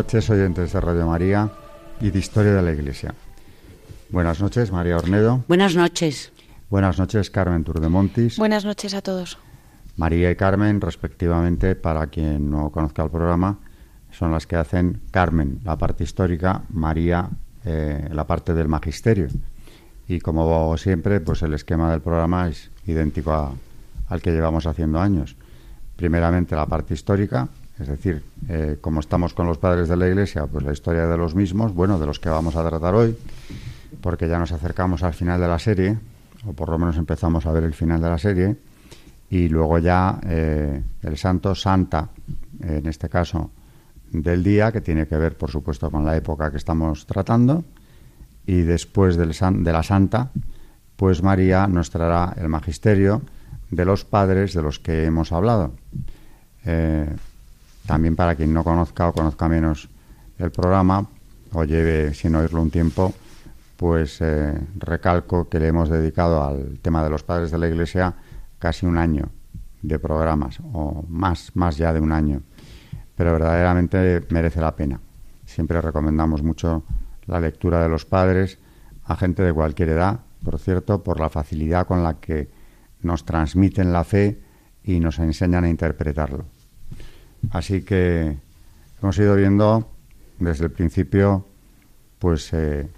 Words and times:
Noches, 0.00 0.30
oyentes 0.30 0.72
de 0.72 0.80
Radio 0.80 1.06
María 1.06 1.50
y 2.00 2.08
de 2.10 2.18
Historia 2.18 2.54
de 2.54 2.62
la 2.62 2.72
Iglesia. 2.72 3.14
Buenas 4.08 4.40
noches, 4.40 4.72
María 4.72 4.96
Ornedo. 4.96 5.44
Buenas 5.46 5.76
noches. 5.76 6.32
Buenas 6.70 6.98
noches, 6.98 7.28
Carmen 7.28 7.64
Turdemontis. 7.64 8.38
Buenas 8.38 8.64
noches 8.64 8.94
a 8.94 9.02
todos. 9.02 9.36
María 9.98 10.30
y 10.30 10.36
Carmen, 10.36 10.80
respectivamente, 10.80 11.74
para 11.74 12.06
quien 12.06 12.50
no 12.50 12.70
conozca 12.70 13.02
el 13.04 13.10
programa, 13.10 13.58
son 14.10 14.32
las 14.32 14.46
que 14.46 14.56
hacen 14.56 15.02
Carmen, 15.10 15.60
la 15.64 15.76
parte 15.76 16.02
histórica, 16.04 16.62
María, 16.70 17.28
eh, 17.66 18.08
la 18.10 18.26
parte 18.26 18.54
del 18.54 18.68
magisterio. 18.68 19.28
Y 20.08 20.20
como 20.20 20.78
siempre, 20.78 21.20
pues 21.20 21.42
el 21.42 21.52
esquema 21.52 21.90
del 21.90 22.00
programa 22.00 22.48
es 22.48 22.70
idéntico 22.86 23.32
a- 23.32 23.52
al 24.08 24.22
que 24.22 24.30
llevamos 24.32 24.66
haciendo 24.66 24.98
años. 24.98 25.36
Primeramente 25.96 26.56
la 26.56 26.64
parte 26.64 26.94
histórica, 26.94 27.48
es 27.80 27.88
decir, 27.88 28.22
eh, 28.48 28.76
como 28.80 29.00
estamos 29.00 29.34
con 29.34 29.46
los 29.46 29.58
padres 29.58 29.88
de 29.88 29.96
la 29.96 30.06
Iglesia, 30.06 30.46
pues 30.46 30.64
la 30.64 30.72
historia 30.72 31.06
de 31.06 31.16
los 31.16 31.34
mismos, 31.34 31.74
bueno, 31.74 31.98
de 31.98 32.06
los 32.06 32.20
que 32.20 32.28
vamos 32.28 32.56
a 32.56 32.68
tratar 32.68 32.94
hoy, 32.94 33.16
porque 34.00 34.28
ya 34.28 34.38
nos 34.38 34.52
acercamos 34.52 35.02
al 35.02 35.14
final 35.14 35.40
de 35.40 35.48
la 35.48 35.58
serie, 35.58 35.98
o 36.46 36.52
por 36.52 36.68
lo 36.68 36.78
menos 36.78 36.96
empezamos 36.96 37.46
a 37.46 37.52
ver 37.52 37.64
el 37.64 37.74
final 37.74 38.00
de 38.00 38.08
la 38.08 38.18
serie, 38.18 38.56
y 39.30 39.48
luego 39.48 39.78
ya 39.78 40.18
eh, 40.24 40.82
el 41.02 41.16
santo, 41.16 41.54
santa, 41.54 42.08
en 42.60 42.86
este 42.86 43.08
caso, 43.08 43.50
del 44.12 44.42
día, 44.42 44.72
que 44.72 44.80
tiene 44.80 45.06
que 45.06 45.16
ver, 45.16 45.36
por 45.36 45.50
supuesto, 45.50 45.90
con 45.90 46.04
la 46.04 46.16
época 46.16 46.50
que 46.50 46.56
estamos 46.56 47.06
tratando, 47.06 47.64
y 48.46 48.62
después 48.62 49.16
del 49.16 49.34
san- 49.34 49.62
de 49.62 49.72
la 49.72 49.82
santa, 49.82 50.30
pues 50.96 51.22
María 51.22 51.66
nos 51.66 51.90
traerá 51.90 52.34
el 52.36 52.48
magisterio 52.48 53.22
de 53.70 53.84
los 53.84 54.04
padres 54.04 54.52
de 54.52 54.62
los 54.62 54.80
que 54.80 55.04
hemos 55.04 55.30
hablado. 55.32 55.72
Eh, 56.64 57.06
también 57.90 58.14
para 58.14 58.36
quien 58.36 58.54
no 58.54 58.62
conozca 58.62 59.08
o 59.08 59.12
conozca 59.12 59.48
menos 59.48 59.90
el 60.38 60.52
programa 60.52 61.08
o 61.52 61.64
lleve 61.64 62.14
sin 62.14 62.36
oírlo 62.36 62.62
un 62.62 62.70
tiempo, 62.70 63.12
pues 63.76 64.20
eh, 64.20 64.56
recalco 64.76 65.48
que 65.48 65.58
le 65.58 65.66
hemos 65.66 65.88
dedicado 65.88 66.44
al 66.44 66.78
tema 66.78 67.02
de 67.02 67.10
los 67.10 67.24
padres 67.24 67.50
de 67.50 67.58
la 67.58 67.66
Iglesia 67.66 68.14
casi 68.60 68.86
un 68.86 68.96
año 68.96 69.30
de 69.82 69.98
programas 69.98 70.60
o 70.72 71.04
más, 71.08 71.50
más 71.54 71.78
ya 71.78 71.92
de 71.92 71.98
un 71.98 72.12
año. 72.12 72.42
Pero 73.16 73.32
verdaderamente 73.32 74.24
merece 74.30 74.60
la 74.60 74.76
pena. 74.76 75.00
Siempre 75.44 75.80
recomendamos 75.80 76.44
mucho 76.44 76.84
la 77.26 77.40
lectura 77.40 77.82
de 77.82 77.88
los 77.88 78.06
padres 78.06 78.60
a 79.04 79.16
gente 79.16 79.42
de 79.42 79.52
cualquier 79.52 79.88
edad, 79.88 80.20
por 80.44 80.60
cierto, 80.60 81.02
por 81.02 81.18
la 81.18 81.28
facilidad 81.28 81.88
con 81.88 82.04
la 82.04 82.20
que 82.20 82.52
nos 83.02 83.24
transmiten 83.24 83.92
la 83.92 84.04
fe 84.04 84.40
y 84.84 85.00
nos 85.00 85.18
enseñan 85.18 85.64
a 85.64 85.68
interpretarlo. 85.68 86.59
Así 87.50 87.82
que 87.82 88.36
hemos 89.02 89.18
ido 89.18 89.34
viendo 89.34 89.88
desde 90.38 90.64
el 90.64 90.70
principio 90.70 91.46
pues 92.18 92.52
eh, 92.52 92.88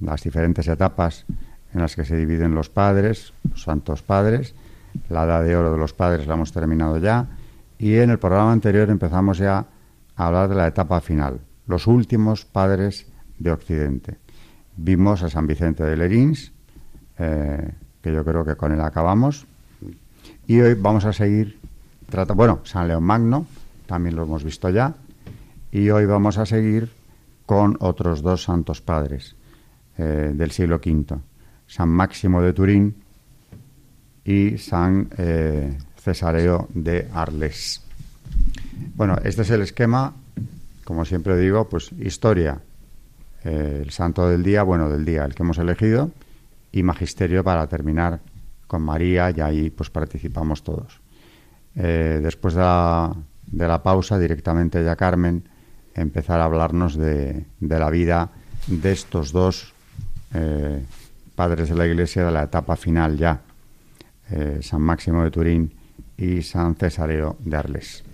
las 0.00 0.22
diferentes 0.22 0.68
etapas 0.68 1.24
en 1.72 1.80
las 1.80 1.96
que 1.96 2.04
se 2.04 2.16
dividen 2.16 2.54
los 2.54 2.68
padres, 2.70 3.32
los 3.50 3.62
santos 3.62 4.02
padres. 4.02 4.54
La 5.08 5.24
edad 5.24 5.44
de 5.44 5.56
oro 5.56 5.72
de 5.72 5.78
los 5.78 5.92
padres 5.92 6.26
la 6.26 6.34
hemos 6.34 6.52
terminado 6.52 6.98
ya. 6.98 7.26
Y 7.78 7.96
en 7.96 8.10
el 8.10 8.18
programa 8.18 8.52
anterior 8.52 8.88
empezamos 8.88 9.38
ya 9.38 9.66
a 10.16 10.26
hablar 10.26 10.48
de 10.48 10.54
la 10.54 10.66
etapa 10.66 11.00
final, 11.00 11.40
los 11.66 11.86
últimos 11.86 12.44
padres 12.44 13.06
de 13.38 13.50
Occidente. 13.50 14.16
Vimos 14.76 15.22
a 15.22 15.28
San 15.28 15.46
Vicente 15.46 15.84
de 15.84 15.96
Lerins, 15.96 16.52
eh, 17.18 17.72
que 18.00 18.12
yo 18.12 18.24
creo 18.24 18.44
que 18.44 18.56
con 18.56 18.72
él 18.72 18.80
acabamos. 18.80 19.46
Y 20.46 20.60
hoy 20.60 20.74
vamos 20.74 21.04
a 21.04 21.12
seguir 21.12 21.58
tratando, 22.08 22.34
bueno, 22.34 22.60
San 22.64 22.88
León 22.88 23.04
Magno, 23.04 23.46
también 23.86 24.16
lo 24.16 24.24
hemos 24.24 24.44
visto 24.44 24.68
ya. 24.70 24.94
Y 25.72 25.90
hoy 25.90 26.06
vamos 26.06 26.38
a 26.38 26.46
seguir 26.46 26.90
con 27.46 27.76
otros 27.80 28.22
dos 28.22 28.42
santos 28.42 28.82
padres 28.82 29.36
eh, 29.98 30.32
del 30.34 30.50
siglo 30.50 30.76
V, 30.76 31.18
San 31.66 31.88
Máximo 31.88 32.42
de 32.42 32.52
Turín 32.52 32.94
y 34.24 34.58
San 34.58 35.08
eh, 35.16 35.78
Cesareo 35.96 36.68
de 36.74 37.08
Arles. 37.14 37.82
Bueno, 38.94 39.16
este 39.24 39.42
es 39.42 39.50
el 39.50 39.62
esquema, 39.62 40.12
como 40.84 41.04
siempre 41.04 41.38
digo, 41.38 41.68
pues 41.68 41.92
historia, 41.92 42.60
eh, 43.44 43.80
el 43.82 43.90
santo 43.90 44.28
del 44.28 44.42
día, 44.42 44.64
bueno, 44.64 44.90
del 44.90 45.04
día, 45.04 45.24
el 45.24 45.34
que 45.34 45.44
hemos 45.44 45.58
elegido, 45.58 46.10
y 46.72 46.82
magisterio 46.82 47.44
para 47.44 47.66
terminar 47.68 48.20
con 48.66 48.82
María, 48.82 49.30
y 49.30 49.40
ahí 49.40 49.70
pues 49.70 49.90
participamos 49.90 50.62
todos. 50.62 51.00
Después 51.74 52.54
de 52.54 52.60
la, 52.60 53.14
de 53.56 53.66
la 53.66 53.82
pausa, 53.82 54.18
directamente 54.18 54.84
ya 54.84 54.96
Carmen 54.96 55.42
empezar 55.94 56.40
a 56.40 56.44
hablarnos 56.44 56.96
de, 56.96 57.46
de 57.58 57.78
la 57.78 57.88
vida 57.88 58.30
de 58.66 58.92
estos 58.92 59.32
dos 59.32 59.72
eh, 60.34 60.84
padres 61.34 61.70
de 61.70 61.74
la 61.74 61.86
Iglesia 61.86 62.24
de 62.26 62.32
la 62.32 62.44
etapa 62.44 62.76
final 62.76 63.16
ya, 63.16 63.40
eh, 64.30 64.58
San 64.60 64.82
Máximo 64.82 65.24
de 65.24 65.30
Turín 65.30 65.72
y 66.18 66.42
San 66.42 66.74
Cesareo 66.74 67.36
de 67.40 67.56
Arles. 67.56 68.04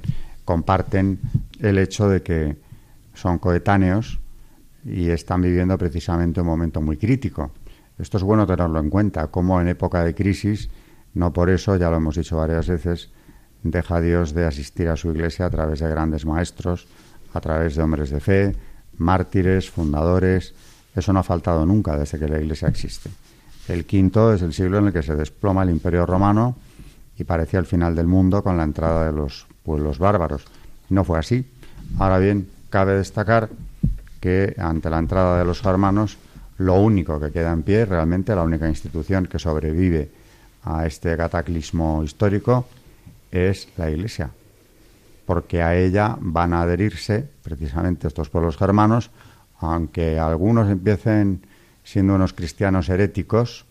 Comparten 0.45 1.19
el 1.61 1.79
hecho 1.79 2.09
de 2.09 2.23
que 2.23 2.57
son 3.15 3.39
coetáneos 3.39 4.21
y 4.85 5.09
están 5.11 5.43
viviendo 5.43 5.77
precisamente 5.77 6.41
un 6.41 6.47
momento 6.47 6.81
muy 6.81 6.97
crítico. 6.97 7.51
Esto 7.99 8.17
es 8.17 8.23
bueno 8.23 8.47
tenerlo 8.47 8.79
en 8.79 8.91
cuenta, 8.91 9.27
como 9.29 9.61
en 9.61 9.69
época 9.69 10.05
de 10.05 10.15
crisis, 10.15 10.71
no 11.15 11.33
por 11.33 11.51
eso, 11.51 11.77
ya 11.77 11.91
lo 11.91 11.97
hemos 11.97 12.17
dicho 12.17 12.37
varias 12.37 12.69
veces, 12.69 13.11
deja 13.63 14.01
Dios 14.01 14.35
de 14.35 14.45
asistir 14.45 14.89
a 14.89 14.97
su 14.97 15.11
iglesia 15.11 15.47
a 15.47 15.51
través 15.51 15.81
de 15.81 15.89
grandes 15.89 16.27
maestros, 16.27 16.87
a 17.33 17.41
través 17.41 17.77
de 17.77 17.83
hombres 17.83 18.11
de 18.11 18.21
fe, 18.21 18.57
mártires, 18.99 19.71
fundadores. 19.71 20.55
Eso 20.95 21.13
no 21.13 21.21
ha 21.21 21.25
faltado 21.25 21.65
nunca 21.65 21.97
desde 21.97 22.19
que 22.19 22.29
la 22.29 22.41
iglesia 22.41 22.69
existe. 22.69 23.11
El 23.69 23.85
quinto 23.85 24.33
es 24.33 24.43
el 24.43 24.53
siglo 24.53 24.79
en 24.79 24.89
el 24.89 24.93
que 24.93 25.03
se 25.03 25.15
desploma 25.15 25.63
el 25.63 25.71
imperio 25.71 26.05
romano 26.05 26.57
y 27.17 27.25
parecía 27.25 27.61
el 27.61 27.67
final 27.67 27.95
del 27.95 28.07
mundo 28.07 28.43
con 28.43 28.57
la 28.57 28.65
entrada 28.65 29.07
de 29.07 29.13
los 29.13 29.47
pueblos 29.63 29.99
bárbaros. 29.99 30.45
No 30.89 31.05
fue 31.05 31.19
así. 31.19 31.49
Ahora 31.99 32.19
bien, 32.19 32.49
cabe 32.71 32.95
destacar 32.95 33.49
que 34.21 34.55
ante 34.59 34.91
la 34.91 34.99
entrada 34.99 35.39
de 35.39 35.45
los 35.45 35.61
germanos, 35.61 36.19
lo 36.59 36.75
único 36.81 37.19
que 37.21 37.31
queda 37.31 37.53
en 37.53 37.63
pie, 37.63 37.85
realmente 37.85 38.35
la 38.35 38.43
única 38.43 38.69
institución 38.69 39.27
que 39.27 39.39
sobrevive 39.39 40.11
a 40.65 40.87
este 40.87 41.17
cataclismo 41.17 42.03
histórico, 42.05 42.67
es 43.33 43.69
la 43.77 43.91
Iglesia, 43.91 44.31
porque 45.27 45.63
a 45.63 45.75
ella 45.75 46.17
van 46.21 46.53
a 46.53 46.63
adherirse 46.63 47.29
precisamente 47.43 48.07
estos 48.07 48.29
pueblos 48.29 48.57
germanos, 48.57 49.11
aunque 49.59 50.19
algunos 50.19 50.71
empiecen 50.71 51.43
siendo 51.83 52.15
unos 52.15 52.33
cristianos 52.33 52.89
heréticos, 52.89 53.65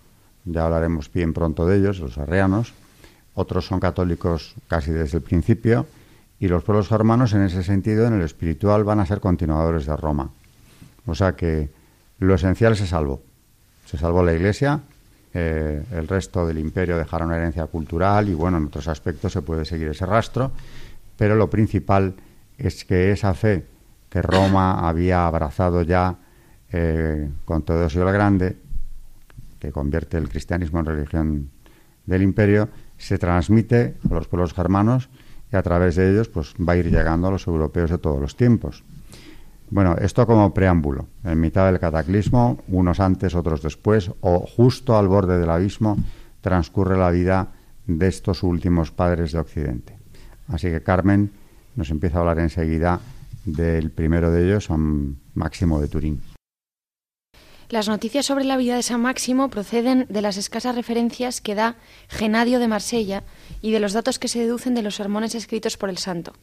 ya 0.45 0.65
hablaremos 0.65 1.11
bien 1.11 1.33
pronto 1.33 1.65
de 1.65 1.77
ellos, 1.77 1.99
los 1.99 2.17
arreanos, 2.17 2.73
otros 3.35 3.65
son 3.65 3.79
católicos 3.79 4.55
casi 4.67 4.91
desde 4.91 5.19
el 5.19 5.23
principio, 5.23 5.85
y 6.39 6.47
los 6.47 6.63
pueblos 6.63 6.89
germanos 6.89 7.33
en 7.33 7.43
ese 7.43 7.63
sentido, 7.63 8.07
en 8.07 8.13
el 8.13 8.23
espiritual, 8.23 8.83
van 8.83 8.99
a 8.99 9.05
ser 9.05 9.19
continuadores 9.19 9.85
de 9.85 9.95
Roma. 9.95 10.31
O 11.05 11.13
sea 11.13 11.35
que 11.35 11.69
lo 12.17 12.33
esencial 12.33 12.75
se 12.75 12.87
salvó. 12.87 13.21
Se 13.85 13.97
salvó 13.97 14.23
la 14.23 14.33
Iglesia, 14.33 14.81
eh, 15.33 15.83
el 15.91 16.07
resto 16.07 16.45
del 16.45 16.59
imperio 16.59 16.97
dejará 16.97 17.25
una 17.25 17.37
herencia 17.37 17.65
cultural 17.67 18.27
y 18.27 18.33
bueno, 18.33 18.57
en 18.57 18.65
otros 18.65 18.87
aspectos 18.87 19.31
se 19.31 19.41
puede 19.41 19.65
seguir 19.65 19.87
ese 19.87 20.05
rastro, 20.05 20.51
pero 21.17 21.35
lo 21.35 21.49
principal 21.49 22.15
es 22.57 22.83
que 22.83 23.11
esa 23.11 23.33
fe 23.33 23.65
que 24.09 24.21
Roma 24.21 24.87
había 24.89 25.25
abrazado 25.25 25.83
ya 25.83 26.17
eh, 26.71 27.29
con 27.45 27.63
Teodosio 27.63 28.07
el 28.07 28.13
Grande, 28.13 28.57
que 29.59 29.71
convierte 29.71 30.17
el 30.17 30.27
cristianismo 30.27 30.79
en 30.79 30.85
religión 30.85 31.49
del 32.05 32.23
imperio, 32.23 32.69
se 32.97 33.17
transmite 33.17 33.95
a 34.09 34.13
los 34.13 34.27
pueblos 34.27 34.53
germanos 34.53 35.09
y 35.51 35.55
a 35.55 35.63
través 35.63 35.95
de 35.95 36.11
ellos 36.11 36.29
pues 36.29 36.53
va 36.55 36.73
a 36.73 36.77
ir 36.77 36.89
llegando 36.89 37.27
a 37.27 37.31
los 37.31 37.47
europeos 37.47 37.89
de 37.89 37.97
todos 37.97 38.19
los 38.19 38.35
tiempos. 38.35 38.83
Bueno, 39.71 39.95
esto 40.01 40.27
como 40.27 40.53
preámbulo. 40.53 41.07
En 41.23 41.39
mitad 41.39 41.65
del 41.65 41.79
cataclismo, 41.79 42.59
unos 42.67 42.99
antes, 42.99 43.33
otros 43.35 43.61
después, 43.61 44.11
o 44.19 44.39
justo 44.39 44.97
al 44.97 45.07
borde 45.07 45.39
del 45.39 45.49
abismo, 45.49 45.97
transcurre 46.41 46.97
la 46.97 47.09
vida 47.09 47.53
de 47.87 48.07
estos 48.07 48.43
últimos 48.43 48.91
padres 48.91 49.31
de 49.31 49.39
Occidente. 49.39 49.97
Así 50.49 50.67
que 50.67 50.83
Carmen 50.83 51.31
nos 51.77 51.89
empieza 51.89 52.17
a 52.17 52.19
hablar 52.19 52.39
enseguida 52.39 52.99
del 53.45 53.91
primero 53.91 54.29
de 54.29 54.45
ellos, 54.45 54.65
San 54.65 55.15
Máximo 55.35 55.79
de 55.79 55.87
Turín. 55.87 56.21
Las 57.69 57.87
noticias 57.87 58.25
sobre 58.25 58.43
la 58.43 58.57
vida 58.57 58.75
de 58.75 58.83
San 58.83 59.01
Máximo 59.01 59.47
proceden 59.47 60.05
de 60.09 60.21
las 60.21 60.35
escasas 60.35 60.75
referencias 60.75 61.39
que 61.39 61.55
da 61.55 61.77
Genadio 62.09 62.59
de 62.59 62.67
Marsella 62.67 63.23
y 63.61 63.71
de 63.71 63.79
los 63.79 63.93
datos 63.93 64.19
que 64.19 64.27
se 64.27 64.39
deducen 64.39 64.75
de 64.75 64.81
los 64.81 64.95
sermones 64.95 65.33
escritos 65.33 65.77
por 65.77 65.89
el 65.89 65.97
santo. 65.97 66.33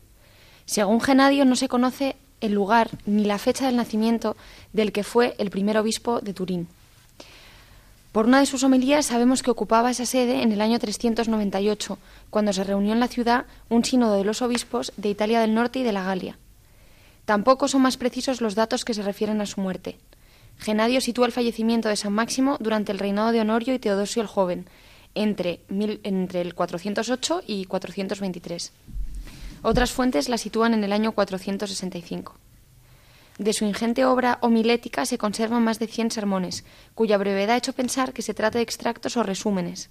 Según 0.64 1.02
Genadio, 1.02 1.44
no 1.44 1.56
se 1.56 1.68
conoce 1.68 2.16
el 2.40 2.52
lugar 2.52 2.90
ni 3.06 3.24
la 3.24 3.38
fecha 3.38 3.66
del 3.66 3.76
nacimiento 3.76 4.36
del 4.72 4.92
que 4.92 5.04
fue 5.04 5.34
el 5.38 5.50
primer 5.50 5.78
obispo 5.78 6.20
de 6.20 6.34
Turín. 6.34 6.68
Por 8.12 8.26
una 8.26 8.40
de 8.40 8.46
sus 8.46 8.64
homilías 8.64 9.06
sabemos 9.06 9.42
que 9.42 9.50
ocupaba 9.50 9.90
esa 9.90 10.06
sede 10.06 10.42
en 10.42 10.52
el 10.52 10.60
año 10.60 10.78
398, 10.78 11.98
cuando 12.30 12.52
se 12.52 12.64
reunió 12.64 12.92
en 12.92 13.00
la 13.00 13.08
ciudad 13.08 13.44
un 13.68 13.84
sínodo 13.84 14.16
de 14.16 14.24
los 14.24 14.42
obispos 14.42 14.92
de 14.96 15.10
Italia 15.10 15.40
del 15.40 15.54
Norte 15.54 15.80
y 15.80 15.82
de 15.82 15.92
la 15.92 16.04
Galia. 16.04 16.38
Tampoco 17.26 17.68
son 17.68 17.82
más 17.82 17.98
precisos 17.98 18.40
los 18.40 18.54
datos 18.54 18.84
que 18.84 18.94
se 18.94 19.02
refieren 19.02 19.40
a 19.40 19.46
su 19.46 19.60
muerte. 19.60 19.98
Genadio 20.58 21.00
sitúa 21.00 21.26
el 21.26 21.32
fallecimiento 21.32 21.88
de 21.88 21.96
San 21.96 22.12
Máximo 22.12 22.56
durante 22.58 22.90
el 22.90 22.98
reinado 22.98 23.30
de 23.30 23.40
Honorio 23.40 23.74
y 23.74 23.78
Teodosio 23.78 24.22
el 24.22 24.28
Joven, 24.28 24.66
entre, 25.14 25.60
entre 25.68 26.40
el 26.40 26.54
408 26.54 27.42
y 27.46 27.66
423. 27.66 28.72
Otras 29.62 29.90
fuentes 29.90 30.28
la 30.28 30.38
sitúan 30.38 30.74
en 30.74 30.84
el 30.84 30.92
año 30.92 31.12
465. 31.12 32.36
De 33.38 33.52
su 33.52 33.64
ingente 33.64 34.04
obra 34.04 34.38
homilética 34.42 35.06
se 35.06 35.18
conservan 35.18 35.62
más 35.62 35.78
de 35.78 35.86
100 35.86 36.10
sermones, 36.10 36.64
cuya 36.94 37.18
brevedad 37.18 37.54
ha 37.54 37.56
hecho 37.56 37.72
pensar 37.72 38.12
que 38.12 38.22
se 38.22 38.34
trata 38.34 38.58
de 38.58 38.62
extractos 38.62 39.16
o 39.16 39.22
resúmenes. 39.22 39.90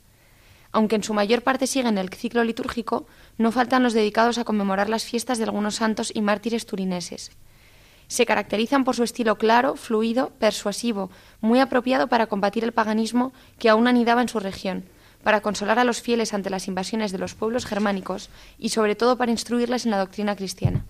Aunque 0.74 0.98
en 0.98 1.04
su 1.04 1.14
mayor 1.14 1.44
parte 1.44 1.66
siguen 1.66 1.98
el 1.98 2.10
ciclo 2.10 2.44
litúrgico, 2.44 3.08
no 3.38 3.52
faltan 3.54 3.84
los 3.84 3.94
dedicados 3.94 4.38
a 4.38 4.44
conmemorar 4.44 4.90
las 4.90 5.06
fiestas 5.06 5.38
de 5.38 5.46
algunos 5.46 5.76
santos 5.76 6.12
y 6.14 6.22
mártires 6.22 6.66
turineses. 6.66 7.32
Se 8.08 8.26
caracterizan 8.26 8.84
por 8.84 8.96
su 8.96 9.04
estilo 9.04 9.38
claro, 9.38 9.76
fluido, 9.76 10.32
persuasivo, 10.40 11.10
muy 11.40 11.60
apropiado 11.60 12.08
para 12.08 12.28
combatir 12.28 12.64
el 12.64 12.74
paganismo 12.74 13.34
que 13.60 13.70
aún 13.70 13.88
anidaba 13.88 14.22
en 14.22 14.30
su 14.30 14.40
región, 14.40 14.86
para 15.24 15.42
consolar 15.42 15.80
a 15.80 15.84
los 15.84 16.02
fieles 16.02 16.34
ante 16.34 16.50
las 16.50 16.68
invasiones 16.68 17.12
de 17.12 17.18
los 17.18 17.34
pueblos 17.34 17.66
germánicos 17.66 18.30
y 18.58 18.70
sobre 18.70 18.96
todo 18.96 19.18
para 19.18 19.32
instruirles 19.32 19.86
en 19.86 19.92
la 19.92 20.00
doctrina 20.00 20.36
cristiana. 20.36 20.86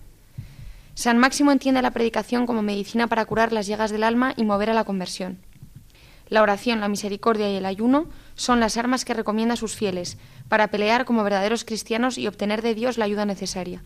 San 0.94 1.18
Máximo 1.18 1.52
entiende 1.52 1.82
la 1.82 1.92
predicación 1.92 2.46
como 2.46 2.62
medicina 2.62 3.06
para 3.06 3.24
curar 3.24 3.52
las 3.52 3.66
llagas 3.66 3.90
del 3.90 4.02
alma 4.02 4.34
y 4.36 4.44
mover 4.44 4.70
a 4.70 4.74
la 4.74 4.84
conversión. 4.84 5.38
La 6.28 6.42
oración, 6.42 6.80
la 6.80 6.88
misericordia 6.88 7.50
y 7.50 7.56
el 7.56 7.66
ayuno 7.66 8.06
son 8.34 8.60
las 8.60 8.76
armas 8.76 9.04
que 9.04 9.14
recomienda 9.14 9.54
a 9.54 9.56
sus 9.56 9.76
fieles 9.76 10.18
para 10.48 10.68
pelear 10.68 11.04
como 11.04 11.24
verdaderos 11.24 11.64
cristianos 11.64 12.18
y 12.18 12.26
obtener 12.26 12.62
de 12.62 12.74
Dios 12.74 12.98
la 12.98 13.04
ayuda 13.04 13.24
necesaria. 13.24 13.82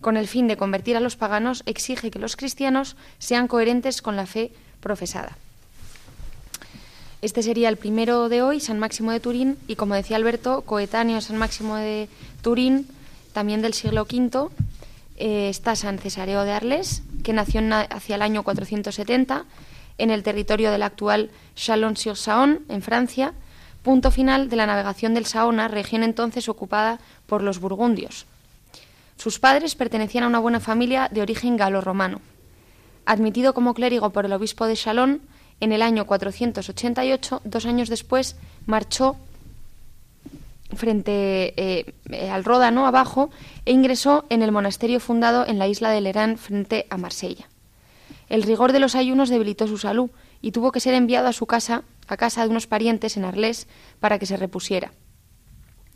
Con 0.00 0.16
el 0.16 0.28
fin 0.28 0.48
de 0.48 0.56
convertir 0.56 0.96
a 0.96 1.00
los 1.00 1.16
paganos, 1.16 1.62
exige 1.66 2.10
que 2.10 2.18
los 2.18 2.36
cristianos 2.36 2.96
sean 3.18 3.48
coherentes 3.48 4.02
con 4.02 4.16
la 4.16 4.26
fe 4.26 4.52
profesada. 4.80 5.36
Este 7.22 7.42
sería 7.42 7.68
el 7.68 7.76
primero 7.76 8.30
de 8.30 8.40
hoy, 8.40 8.60
San 8.60 8.78
Máximo 8.78 9.12
de 9.12 9.20
Turín, 9.20 9.58
y 9.68 9.76
como 9.76 9.94
decía 9.94 10.16
Alberto, 10.16 10.62
coetáneo 10.62 11.20
San 11.20 11.36
Máximo 11.36 11.76
de 11.76 12.08
Turín, 12.40 12.86
también 13.34 13.60
del 13.60 13.74
siglo 13.74 14.06
V, 14.10 14.48
eh, 15.18 15.50
está 15.50 15.76
San 15.76 15.98
Cesareo 15.98 16.44
de 16.44 16.52
Arles, 16.52 17.02
que 17.22 17.34
nació 17.34 17.60
hacia 17.90 18.16
el 18.16 18.22
año 18.22 18.42
470 18.42 19.44
en 19.98 20.10
el 20.10 20.22
territorio 20.22 20.70
del 20.70 20.82
actual 20.82 21.30
Chalon-sur-Saône, 21.56 22.60
en 22.70 22.80
Francia, 22.80 23.34
punto 23.82 24.10
final 24.10 24.48
de 24.48 24.56
la 24.56 24.64
navegación 24.64 25.12
del 25.12 25.26
Saona, 25.26 25.68
región 25.68 26.02
entonces 26.02 26.48
ocupada 26.48 27.00
por 27.26 27.42
los 27.42 27.60
burgundios. 27.60 28.24
Sus 29.18 29.38
padres 29.38 29.74
pertenecían 29.74 30.24
a 30.24 30.28
una 30.28 30.38
buena 30.38 30.60
familia 30.60 31.10
de 31.12 31.20
origen 31.20 31.58
galo-romano. 31.58 32.22
Admitido 33.04 33.52
como 33.52 33.74
clérigo 33.74 34.08
por 34.08 34.24
el 34.24 34.32
obispo 34.32 34.64
de 34.64 34.76
Chalon, 34.76 35.20
en 35.60 35.72
el 35.72 35.82
año 35.82 36.06
488, 36.06 37.42
dos 37.44 37.66
años 37.66 37.88
después, 37.88 38.36
marchó 38.66 39.16
frente 40.74 41.54
eh, 41.56 42.30
al 42.30 42.44
Ródano 42.44 42.86
abajo 42.86 43.30
e 43.64 43.72
ingresó 43.72 44.24
en 44.30 44.42
el 44.42 44.52
monasterio 44.52 45.00
fundado 45.00 45.46
en 45.46 45.58
la 45.58 45.68
isla 45.68 45.90
de 45.90 46.00
Lerán 46.00 46.38
frente 46.38 46.86
a 46.90 46.96
Marsella. 46.96 47.48
El 48.28 48.42
rigor 48.42 48.72
de 48.72 48.78
los 48.78 48.94
ayunos 48.94 49.28
debilitó 49.28 49.66
su 49.66 49.78
salud 49.78 50.10
y 50.40 50.52
tuvo 50.52 50.72
que 50.72 50.80
ser 50.80 50.94
enviado 50.94 51.28
a 51.28 51.32
su 51.32 51.46
casa, 51.46 51.82
a 52.06 52.16
casa 52.16 52.42
de 52.42 52.50
unos 52.50 52.66
parientes 52.66 53.16
en 53.16 53.24
Arles, 53.24 53.66
para 53.98 54.18
que 54.18 54.26
se 54.26 54.36
repusiera. 54.36 54.92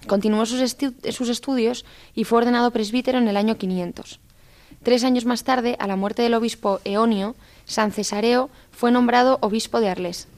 Continuó 0.06 0.44
sus, 0.44 0.76
sus 1.10 1.28
estudios 1.28 1.84
y 2.14 2.25
fue 2.25 2.38
ordenado 2.38 2.70
presbítero 2.72 3.19
en 3.19 3.28
el 3.28 3.37
año 3.37 3.56
500. 3.56 4.20
Tres 4.82 5.05
años 5.05 5.25
más 5.25 5.44
tarde, 5.44 5.76
a 5.78 5.87
la 5.87 5.96
muerte 5.96 6.22
del 6.22 6.34
obispo 6.34 6.81
Eonio, 6.84 7.37
San 7.66 7.93
Cesareo 7.93 8.50
fue 8.70 8.90
nombrado 8.90 9.38
obispo 9.40 9.81
de 9.81 9.88
Arles. 9.88 10.28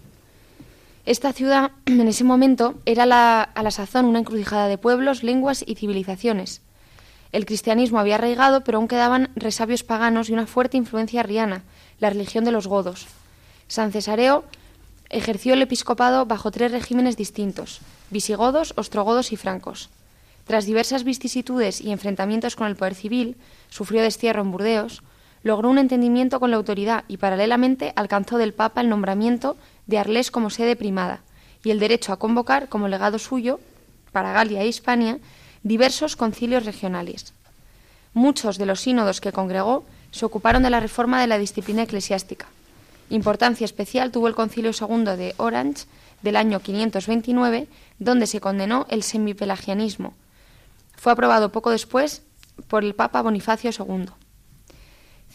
Esta 1.05 1.32
ciudad, 1.32 1.73
en 1.87 2.08
ese 2.08 2.25
momento, 2.25 2.75
era 2.84 3.05
a 3.43 3.62
la 3.62 3.70
sazón 3.70 4.06
una 4.06 4.19
encrucijada 4.20 4.69
de 4.69 4.78
pueblos, 4.78 5.23
lenguas 5.23 5.64
y 5.67 5.75
civilizaciones. 5.75 6.61
El 7.32 7.46
cristianismo 7.46 7.99
había 7.99 8.14
arraigado, 8.17 8.62
pero 8.62 8.78
aún 8.78 8.88
quedaban 8.88 9.31
resabios 9.34 9.82
paganos 9.82 10.28
y 10.28 10.32
una 10.32 10.46
fuerte 10.46 10.76
influencia 10.76 11.20
arriana, 11.20 11.64
la 12.00 12.11
religión 12.11 12.44
de 12.44 12.52
los 12.52 12.67
godos. 12.67 13.06
San 13.69 13.93
Cesareo 13.93 14.44
ejerció 15.11 15.55
el 15.55 15.62
episcopado 15.62 16.26
bajo 16.26 16.50
tres 16.50 16.72
regímenes 16.72 17.17
distintos, 17.17 17.81
visigodos, 18.11 18.75
ostrogodos 18.76 19.32
y 19.32 19.37
francos. 19.37 19.90
Tras 20.46 20.65
diversas 20.65 21.03
vicisitudes 21.05 21.81
y 21.81 21.91
enfrentamientos 21.91 22.55
con 22.55 22.69
el 22.69 22.77
poder 22.77 22.94
civil, 22.94 23.36
sufrió 23.69 24.03
destierro 24.03 24.43
en 24.43 24.53
Burdeos, 24.53 25.03
logró 25.46 25.70
un 25.70 25.79
entendimiento 25.79 26.41
con 26.41 26.50
la 26.50 26.56
autoridad 26.56 27.05
y 27.06 27.19
paralelamente 27.19 27.93
alcanzó 27.94 28.36
del 28.36 28.53
Papa 28.53 28.81
el 28.81 28.88
nombramiento 28.88 29.56
de 29.86 29.98
Arles 29.98 30.32
como 30.32 30.50
sede 30.50 30.74
primada 30.74 31.20
y 31.62 31.70
el 31.70 31.79
derecho 31.79 32.12
a 32.12 32.19
convocar 32.19 32.69
como 32.69 32.88
legado 32.88 33.20
suyo 33.20 33.60
para 34.10 34.32
Galia 34.32 34.62
e 34.62 34.67
Hispania 34.67 35.19
diversos 35.62 36.17
concilios 36.17 36.65
regionales. 36.65 37.32
Muchos 38.12 38.58
de 38.58 38.67
los 38.67 38.81
sínodos 38.81 39.20
que 39.20 39.31
congregó 39.31 39.84
se 40.10 40.24
ocuparon 40.24 40.65
de 40.65 40.70
la 40.70 40.81
reforma 40.81 41.20
de 41.20 41.29
la 41.29 41.38
disciplina 41.38 41.84
eclesiástica. 41.84 42.46
Importancia 43.08 43.65
especial 43.65 44.10
tuvo 44.10 44.26
el 44.26 44.34
Concilio 44.34 44.72
II 44.72 45.17
de 45.17 45.34
Orange 45.36 45.84
del 46.22 46.34
año 46.34 46.58
529, 46.58 47.69
donde 48.00 48.26
se 48.26 48.41
condenó 48.41 48.84
el 48.91 49.05
semipelagianismo, 49.05 50.15
fue 50.96 51.12
aprobado 51.12 51.53
poco 51.53 51.70
después 51.70 52.22
por 52.67 52.82
el 52.82 52.96
Papa 52.96 53.22
Bonifacio 53.22 53.70
II. 53.70 54.08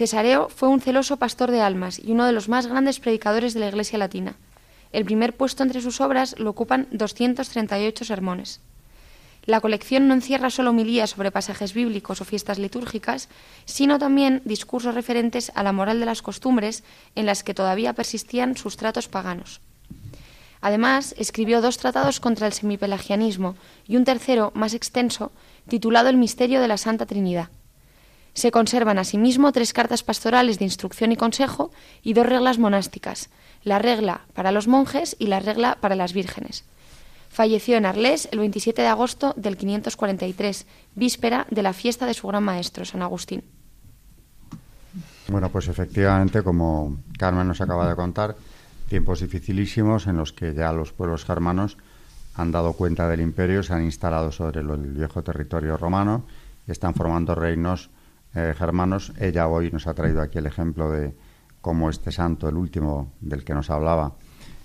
Cesareo 0.02 0.50
fue 0.50 0.68
un 0.68 0.82
celoso 0.82 1.18
pastor 1.18 1.52
de 1.52 1.62
almas 1.62 2.00
y 2.04 2.12
uno 2.12 2.26
de 2.26 2.32
los 2.32 2.50
más 2.50 2.66
grandes 2.66 3.00
predicadores 3.00 3.54
de 3.54 3.60
la 3.60 3.68
Iglesia 3.68 4.00
latina. 4.00 4.34
El 4.92 5.06
primer 5.06 5.38
puesto 5.38 5.62
entre 5.62 5.80
sus 5.80 6.02
obras 6.02 6.34
lo 6.40 6.50
ocupan 6.50 6.88
238 6.90 8.04
sermones. 8.04 8.62
La 9.46 9.62
colección 9.62 10.08
no 10.08 10.16
encierra 10.16 10.50
solo 10.50 10.72
homilías 10.72 11.12
sobre 11.12 11.30
pasajes 11.30 11.76
bíblicos 11.76 12.20
o 12.20 12.26
fiestas 12.26 12.58
litúrgicas, 12.58 13.30
sino 13.66 14.00
también 14.00 14.42
discursos 14.44 14.96
referentes 14.96 15.52
a 15.54 15.62
la 15.62 15.72
moral 15.72 16.00
de 16.00 16.08
las 16.08 16.24
costumbres 16.24 16.84
en 17.14 17.28
las 17.28 17.44
que 17.44 17.54
todavía 17.54 17.94
persistían 17.94 18.58
sustratos 18.58 19.08
paganos. 19.08 19.62
Además, 20.62 21.14
escribió 21.20 21.62
dos 21.62 21.78
tratados 21.78 22.20
contra 22.20 22.48
el 22.48 22.54
semipelagianismo 22.54 23.56
y 23.88 23.98
un 23.98 24.04
tercero, 24.04 24.52
más 24.56 24.74
extenso, 24.74 25.32
titulado 25.68 26.10
El 26.10 26.18
misterio 26.18 26.60
de 26.60 26.70
la 26.70 26.78
Santa 26.78 27.06
Trinidad. 27.06 27.50
Se 28.34 28.52
conservan 28.52 28.98
asimismo 28.98 29.52
tres 29.52 29.74
cartas 29.74 30.04
pastorales 30.04 30.58
de 30.58 30.66
instrucción 30.66 31.12
y 31.12 31.18
consejo 31.18 31.72
y 32.02 32.14
dos 32.14 32.26
reglas 32.26 32.60
monásticas, 32.60 33.30
la 33.64 33.80
regla 33.80 34.22
para 34.34 34.52
los 34.52 34.68
monjes 34.68 35.16
y 35.20 35.28
la 35.28 35.40
regla 35.40 35.78
para 35.82 35.96
las 35.96 36.14
vírgenes. 36.14 36.64
Falleció 37.30 37.78
en 37.78 37.86
Arles 37.86 38.28
el 38.32 38.40
27 38.40 38.82
de 38.82 38.88
agosto 38.88 39.34
del 39.38 39.58
543, 39.58 40.66
víspera 40.96 41.48
de 41.50 41.62
la 41.62 41.74
fiesta 41.74 42.06
de 42.06 42.14
su 42.14 42.28
gran 42.28 42.44
maestro, 42.44 42.84
San 42.84 43.02
Agustín. 43.02 43.44
Bueno, 45.30 45.50
pues 45.50 45.68
efectivamente, 45.70 46.44
como 46.44 46.98
Carmen 47.18 47.48
nos 47.48 47.62
acaba 47.62 47.88
de 47.88 47.96
contar, 47.96 48.36
tiempos 48.90 49.22
dificilísimos 49.22 50.08
en 50.08 50.18
los 50.18 50.34
que 50.34 50.54
ya 50.54 50.74
los 50.74 50.92
pueblos 50.92 51.24
germanos 51.24 51.78
han 52.36 52.52
dado 52.52 52.74
cuenta 52.74 53.08
del 53.08 53.22
imperio, 53.22 53.64
se 53.64 53.74
han 53.74 53.84
instalado 53.84 54.32
sobre 54.32 54.60
el 54.60 54.68
viejo 54.68 55.22
territorio 55.24 55.78
romano 55.78 56.26
y 56.68 56.72
están 56.72 56.94
formando 56.94 57.36
reinos 57.36 57.90
eh, 58.36 58.54
germanos. 58.58 59.14
Ella 59.20 59.48
hoy 59.48 59.72
nos 59.72 59.88
ha 59.88 59.94
traído 59.94 60.22
aquí 60.22 60.38
el 60.38 60.46
ejemplo 60.46 60.92
de 60.92 61.14
cómo 61.62 61.90
este 61.90 62.12
santo, 62.12 62.50
el 62.50 62.56
último 62.56 63.14
del 63.22 63.44
que 63.44 63.54
nos 63.54 63.70
hablaba, 63.70 64.14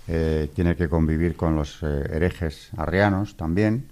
eh, 0.09 0.49
tiene 0.53 0.75
que 0.77 0.87
convivir 0.87 1.35
con 1.35 1.55
los 1.55 1.83
eh, 1.83 2.03
herejes 2.11 2.69
arrianos 2.77 3.35
también, 3.35 3.89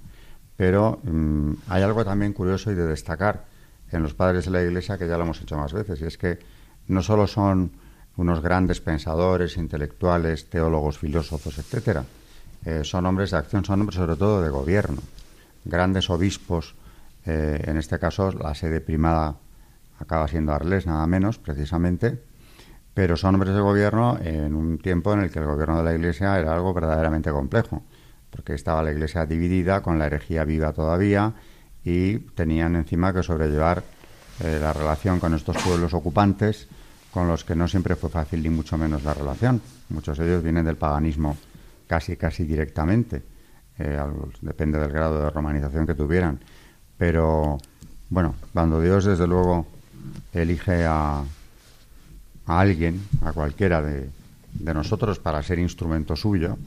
Pero 0.56 1.00
mm, 1.04 1.52
hay 1.68 1.84
algo 1.84 2.06
también 2.06 2.32
curioso 2.32 2.72
y 2.72 2.76
de 2.76 2.88
destacar 2.88 3.44
en 3.92 4.02
los 4.02 4.14
padres 4.14 4.46
de 4.46 4.52
la 4.52 4.62
Iglesia 4.62 4.98
que 4.98 5.06
ya 5.06 5.18
lo 5.18 5.24
hemos 5.24 5.42
hecho 5.42 5.58
más 5.58 5.74
veces, 5.74 6.00
y 6.00 6.06
es 6.06 6.18
que 6.18 6.40
no 6.88 7.02
solo 7.02 7.28
son 7.28 7.72
unos 8.16 8.42
grandes 8.42 8.80
pensadores, 8.80 9.58
intelectuales, 9.58 10.50
teólogos, 10.50 10.98
filósofos, 10.98 11.58
etcétera, 11.58 12.06
eh, 12.64 12.86
son 12.86 13.06
hombres 13.06 13.32
de 13.32 13.38
acción, 13.38 13.66
son 13.66 13.82
hombres 13.82 13.98
sobre 13.98 14.16
todo 14.16 14.42
de 14.42 14.50
gobierno, 14.50 15.02
grandes 15.66 16.10
obispos, 16.10 16.76
en 17.26 17.78
este 17.78 17.98
caso 17.98 18.32
la 18.32 18.54
sede 18.54 18.82
primada 18.82 19.36
acaba 20.00 20.28
siendo 20.28 20.54
Arles, 20.54 20.86
nada 20.86 21.06
menos, 21.08 21.40
precisamente, 21.40 22.22
pero 22.94 23.18
son 23.18 23.36
hombres 23.36 23.54
de 23.54 23.62
gobierno 23.62 24.18
en 24.22 24.56
un 24.56 24.78
tiempo 24.78 25.14
en 25.14 25.22
el 25.22 25.32
que 25.32 25.40
el 25.40 25.46
gobierno 25.46 25.78
de 25.78 25.84
la 25.84 25.94
Iglesia 25.94 26.40
era 26.40 26.54
algo 26.54 26.74
verdaderamente 26.74 27.30
complejo, 27.32 27.84
porque 28.30 28.54
estaba 28.54 28.84
la 28.84 28.92
Iglesia 28.92 29.26
dividida, 29.26 29.82
con 29.82 30.00
la 30.00 30.08
herejía 30.08 30.46
viva 30.46 30.74
todavía, 30.74 31.34
y 31.84 32.20
tenían 32.20 32.76
encima 32.76 33.14
que 33.14 33.22
sobrellevar 33.22 33.84
eh, 34.44 34.60
la 34.62 34.74
relación 34.74 35.20
con 35.20 35.34
estos 35.34 35.58
pueblos 35.58 35.94
ocupantes, 35.94 36.68
con 37.12 37.28
los 37.28 37.46
que 37.46 37.56
no 37.56 37.68
siempre 37.68 37.96
fue 37.96 38.10
fácil 38.10 38.44
ni 38.44 38.50
mucho 38.50 38.78
menos 38.78 39.04
la 39.04 39.14
relación. 39.14 39.62
Muchos 39.90 40.18
de 40.18 40.26
ellos 40.26 40.44
vienen 40.44 40.66
del 40.66 40.76
paganismo 40.76 41.38
casi, 41.88 42.18
casi 42.18 42.44
directamente, 42.44 43.24
eh, 43.78 44.00
depende 44.42 44.80
del 44.80 44.92
grado 44.92 45.22
de 45.22 45.30
romanización 45.30 45.86
que 45.86 45.94
tuvieran. 45.94 46.40
Pero, 46.98 47.58
bueno, 48.10 48.36
cuando 48.54 48.82
Dios, 48.82 49.06
desde 49.06 49.28
luego, 49.28 49.66
elige 50.34 50.86
a, 50.86 51.24
alguien, 52.46 53.02
a 53.24 53.32
cualquiera 53.32 53.82
de, 53.82 54.10
de 54.54 54.74
nosotros, 54.74 55.20
para 55.20 55.44
ser 55.44 55.60
instrumento 55.60 56.16
suyo, 56.16 56.58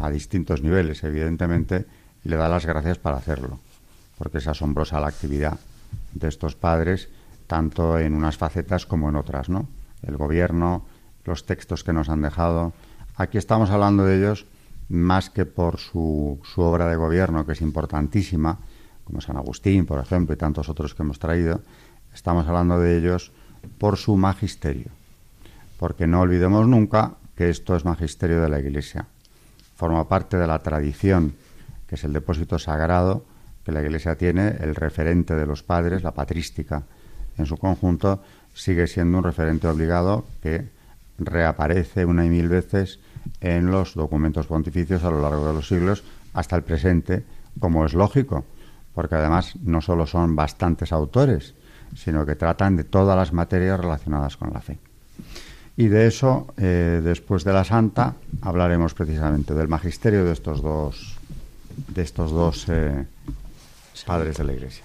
a 0.00 0.10
distintos 0.10 0.62
niveles, 0.62 1.04
evidentemente, 1.04 1.86
le 2.24 2.36
da 2.36 2.48
las 2.48 2.66
gracias 2.66 2.98
para 2.98 3.16
hacerlo, 3.16 3.58
porque 4.18 4.38
es 4.38 4.46
asombrosa 4.46 5.00
la 5.00 5.08
actividad 5.08 5.58
de 6.14 6.28
estos 6.28 6.54
padres, 6.54 7.08
tanto 7.46 7.98
en 7.98 8.14
unas 8.14 8.36
facetas 8.36 8.86
como 8.86 9.08
en 9.08 9.16
otras, 9.16 9.48
¿no? 9.48 9.68
El 10.02 10.16
gobierno, 10.16 10.84
los 11.24 11.46
textos 11.46 11.84
que 11.84 11.92
nos 11.92 12.08
han 12.08 12.22
dejado. 12.22 12.72
Aquí 13.16 13.38
estamos 13.38 13.70
hablando 13.70 14.04
de 14.04 14.18
ellos 14.18 14.46
más 14.88 15.30
que 15.30 15.46
por 15.46 15.78
su, 15.78 16.40
su 16.44 16.60
obra 16.60 16.86
de 16.88 16.96
gobierno, 16.96 17.46
que 17.46 17.52
es 17.52 17.60
importantísima, 17.60 18.58
como 19.04 19.20
San 19.20 19.36
Agustín, 19.36 19.86
por 19.86 20.00
ejemplo, 20.00 20.34
y 20.34 20.38
tantos 20.38 20.68
otros 20.68 20.94
que 20.94 21.02
hemos 21.02 21.18
traído, 21.18 21.60
estamos 22.14 22.46
hablando 22.46 22.78
de 22.78 22.98
ellos 22.98 23.32
por 23.78 23.96
su 23.96 24.16
magisterio. 24.16 24.90
Porque 25.78 26.06
no 26.06 26.20
olvidemos 26.20 26.66
nunca 26.68 27.14
que 27.36 27.50
esto 27.50 27.74
es 27.76 27.84
magisterio 27.84 28.40
de 28.40 28.48
la 28.48 28.60
Iglesia. 28.60 29.06
Forma 29.76 30.08
parte 30.08 30.36
de 30.36 30.46
la 30.46 30.60
tradición, 30.60 31.34
que 31.86 31.96
es 31.96 32.04
el 32.04 32.12
depósito 32.12 32.58
sagrado 32.58 33.24
que 33.64 33.72
la 33.72 33.82
Iglesia 33.82 34.16
tiene, 34.16 34.56
el 34.60 34.74
referente 34.74 35.34
de 35.34 35.46
los 35.46 35.62
padres, 35.62 36.02
la 36.02 36.12
patrística 36.12 36.84
en 37.38 37.46
su 37.46 37.56
conjunto, 37.56 38.22
sigue 38.54 38.86
siendo 38.86 39.18
un 39.18 39.24
referente 39.24 39.68
obligado 39.68 40.26
que 40.42 40.68
reaparece 41.18 42.04
una 42.04 42.24
y 42.24 42.30
mil 42.30 42.48
veces 42.48 43.00
en 43.40 43.70
los 43.70 43.94
documentos 43.94 44.46
pontificios 44.46 45.04
a 45.04 45.10
lo 45.10 45.22
largo 45.22 45.46
de 45.46 45.54
los 45.54 45.68
siglos 45.68 46.02
hasta 46.34 46.56
el 46.56 46.62
presente, 46.62 47.24
como 47.58 47.84
es 47.86 47.94
lógico, 47.94 48.44
porque 48.94 49.14
además 49.14 49.54
no 49.62 49.80
solo 49.80 50.06
son 50.06 50.36
bastantes 50.36 50.92
autores, 50.92 51.54
sino 51.94 52.24
que 52.26 52.36
tratan 52.36 52.76
de 52.76 52.84
todas 52.84 53.16
las 53.16 53.32
materias 53.32 53.78
relacionadas 53.78 54.36
con 54.36 54.52
la 54.52 54.60
fe. 54.60 54.78
Y 55.76 55.88
de 55.88 56.06
eso, 56.06 56.52
eh, 56.58 57.00
después 57.02 57.44
de 57.44 57.52
la 57.52 57.64
Santa, 57.64 58.14
hablaremos 58.42 58.94
precisamente 58.94 59.54
del 59.54 59.68
magisterio 59.68 60.24
de 60.24 60.32
estos 60.32 60.60
dos, 60.62 61.16
de 61.88 62.02
estos 62.02 62.30
dos 62.30 62.66
eh, 62.68 63.06
padres 64.06 64.36
de 64.36 64.44
la 64.44 64.52
Iglesia. 64.52 64.84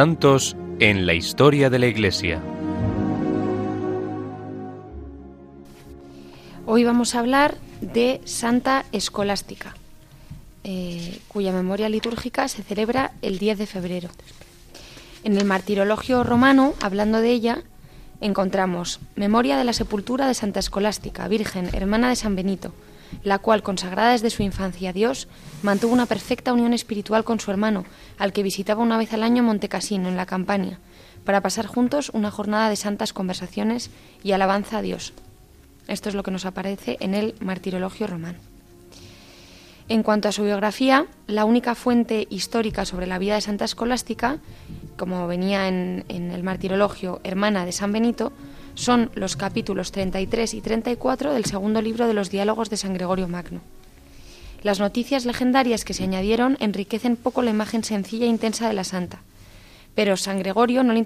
Santos 0.00 0.56
en 0.78 1.04
la 1.04 1.12
historia 1.12 1.68
de 1.68 1.78
la 1.78 1.86
Iglesia. 1.86 2.40
Hoy 6.64 6.84
vamos 6.84 7.14
a 7.14 7.18
hablar 7.18 7.58
de 7.82 8.22
Santa 8.24 8.86
Escolástica, 8.92 9.76
eh, 10.64 11.20
cuya 11.28 11.52
memoria 11.52 11.90
litúrgica 11.90 12.48
se 12.48 12.62
celebra 12.62 13.12
el 13.20 13.38
10 13.38 13.58
de 13.58 13.66
febrero. 13.66 14.08
En 15.22 15.36
el 15.36 15.44
martirologio 15.44 16.24
romano, 16.24 16.72
hablando 16.80 17.20
de 17.20 17.32
ella, 17.32 17.62
encontramos 18.22 19.00
Memoria 19.16 19.58
de 19.58 19.64
la 19.64 19.74
sepultura 19.74 20.26
de 20.28 20.32
Santa 20.32 20.60
Escolástica, 20.60 21.28
Virgen, 21.28 21.68
hermana 21.74 22.08
de 22.08 22.16
San 22.16 22.36
Benito, 22.36 22.72
la 23.22 23.38
cual, 23.38 23.62
consagrada 23.62 24.12
desde 24.12 24.30
su 24.30 24.42
infancia 24.42 24.90
a 24.90 24.92
Dios, 24.92 25.28
mantuvo 25.62 25.92
una 25.92 26.06
perfecta 26.06 26.52
unión 26.52 26.72
espiritual 26.72 27.24
con 27.24 27.40
su 27.40 27.50
hermano, 27.50 27.84
al 28.18 28.32
que 28.32 28.42
visitaba 28.42 28.82
una 28.82 28.98
vez 28.98 29.12
al 29.12 29.22
año 29.22 29.42
Montecasino, 29.42 30.08
en 30.08 30.16
la 30.16 30.26
Campania, 30.26 30.78
para 31.24 31.40
pasar 31.40 31.66
juntos 31.66 32.10
una 32.14 32.30
jornada 32.30 32.68
de 32.68 32.76
santas 32.76 33.12
conversaciones 33.12 33.90
y 34.22 34.32
alabanza 34.32 34.78
a 34.78 34.82
Dios. 34.82 35.12
Esto 35.88 36.08
es 36.08 36.14
lo 36.14 36.22
que 36.22 36.30
nos 36.30 36.46
aparece 36.46 36.96
en 37.00 37.14
el 37.14 37.34
Martirologio 37.40 38.06
romano. 38.06 38.38
En 39.88 40.04
cuanto 40.04 40.28
a 40.28 40.32
su 40.32 40.44
biografía, 40.44 41.06
la 41.26 41.44
única 41.44 41.74
fuente 41.74 42.28
histórica 42.30 42.84
sobre 42.84 43.08
la 43.08 43.18
vida 43.18 43.34
de 43.34 43.40
Santa 43.40 43.64
Escolástica, 43.64 44.38
como 44.96 45.26
venía 45.26 45.66
en, 45.66 46.04
en 46.08 46.30
el 46.30 46.44
Martirologio, 46.44 47.20
hermana 47.24 47.64
de 47.64 47.72
San 47.72 47.90
Benito, 47.90 48.32
son 48.74 49.10
los 49.14 49.36
capítulos 49.36 49.92
33 49.92 50.54
y 50.54 50.60
34 50.60 51.32
del 51.32 51.44
segundo 51.44 51.82
libro 51.82 52.06
de 52.06 52.14
los 52.14 52.30
diálogos 52.30 52.70
de 52.70 52.76
San 52.76 52.94
Gregorio 52.94 53.28
Magno. 53.28 53.60
Las 54.62 54.78
noticias 54.78 55.24
legendarias 55.24 55.84
que 55.84 55.94
se 55.94 56.04
añadieron 56.04 56.56
enriquecen 56.60 57.16
poco 57.16 57.42
la 57.42 57.50
imagen 57.50 57.82
sencilla 57.82 58.26
e 58.26 58.28
intensa 58.28 58.68
de 58.68 58.74
la 58.74 58.84
santa. 58.84 59.22
Pero 59.94 60.16
San 60.16 60.38
Gregorio 60.38 60.82
no 60.82 60.92
le, 60.92 61.04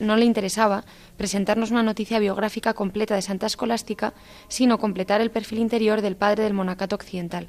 no 0.00 0.16
le 0.16 0.24
interesaba 0.24 0.84
presentarnos 1.16 1.70
una 1.70 1.82
noticia 1.82 2.18
biográfica 2.18 2.74
completa 2.74 3.14
de 3.14 3.22
Santa 3.22 3.46
Escolástica, 3.46 4.12
sino 4.48 4.78
completar 4.78 5.20
el 5.20 5.30
perfil 5.30 5.58
interior 5.58 6.02
del 6.02 6.16
padre 6.16 6.44
del 6.44 6.54
monacato 6.54 6.94
occidental. 6.94 7.48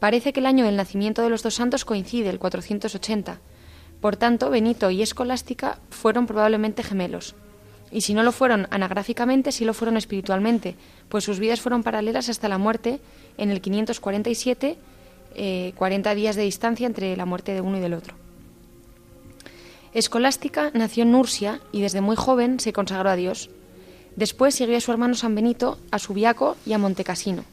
Parece 0.00 0.32
que 0.32 0.40
el 0.40 0.46
año 0.46 0.64
del 0.64 0.76
nacimiento 0.76 1.22
de 1.22 1.30
los 1.30 1.42
dos 1.42 1.54
santos 1.54 1.84
coincide, 1.84 2.30
el 2.30 2.38
480. 2.38 3.40
Por 4.00 4.16
tanto, 4.16 4.50
Benito 4.50 4.90
y 4.90 5.02
Escolástica 5.02 5.78
fueron 5.90 6.26
probablemente 6.26 6.82
gemelos 6.82 7.34
y 7.94 8.00
si 8.00 8.12
no 8.12 8.24
lo 8.24 8.32
fueron 8.32 8.66
anagráficamente, 8.70 9.52
sí 9.52 9.64
lo 9.64 9.72
fueron 9.72 9.96
espiritualmente, 9.96 10.74
pues 11.08 11.22
sus 11.22 11.38
vidas 11.38 11.60
fueron 11.60 11.84
paralelas 11.84 12.28
hasta 12.28 12.48
la 12.48 12.58
muerte 12.58 12.98
en 13.38 13.52
el 13.52 13.60
547 13.60 14.76
40 15.76 16.12
eh, 16.12 16.14
días 16.16 16.34
de 16.34 16.42
distancia 16.42 16.88
entre 16.88 17.16
la 17.16 17.24
muerte 17.24 17.54
de 17.54 17.60
uno 17.60 17.78
y 17.78 17.80
del 17.80 17.94
otro. 17.94 18.16
Escolástica 19.92 20.72
nació 20.74 21.04
en 21.04 21.12
Nursia 21.12 21.60
y 21.70 21.82
desde 21.82 22.00
muy 22.00 22.16
joven 22.16 22.58
se 22.58 22.72
consagró 22.72 23.10
a 23.10 23.16
Dios. 23.16 23.48
Después 24.16 24.56
siguió 24.56 24.76
a 24.76 24.80
su 24.80 24.90
hermano 24.90 25.14
San 25.14 25.36
Benito, 25.36 25.78
a 25.92 26.00
Subiaco 26.00 26.56
y 26.66 26.72
a 26.72 26.78
Montecasino. 26.78 27.44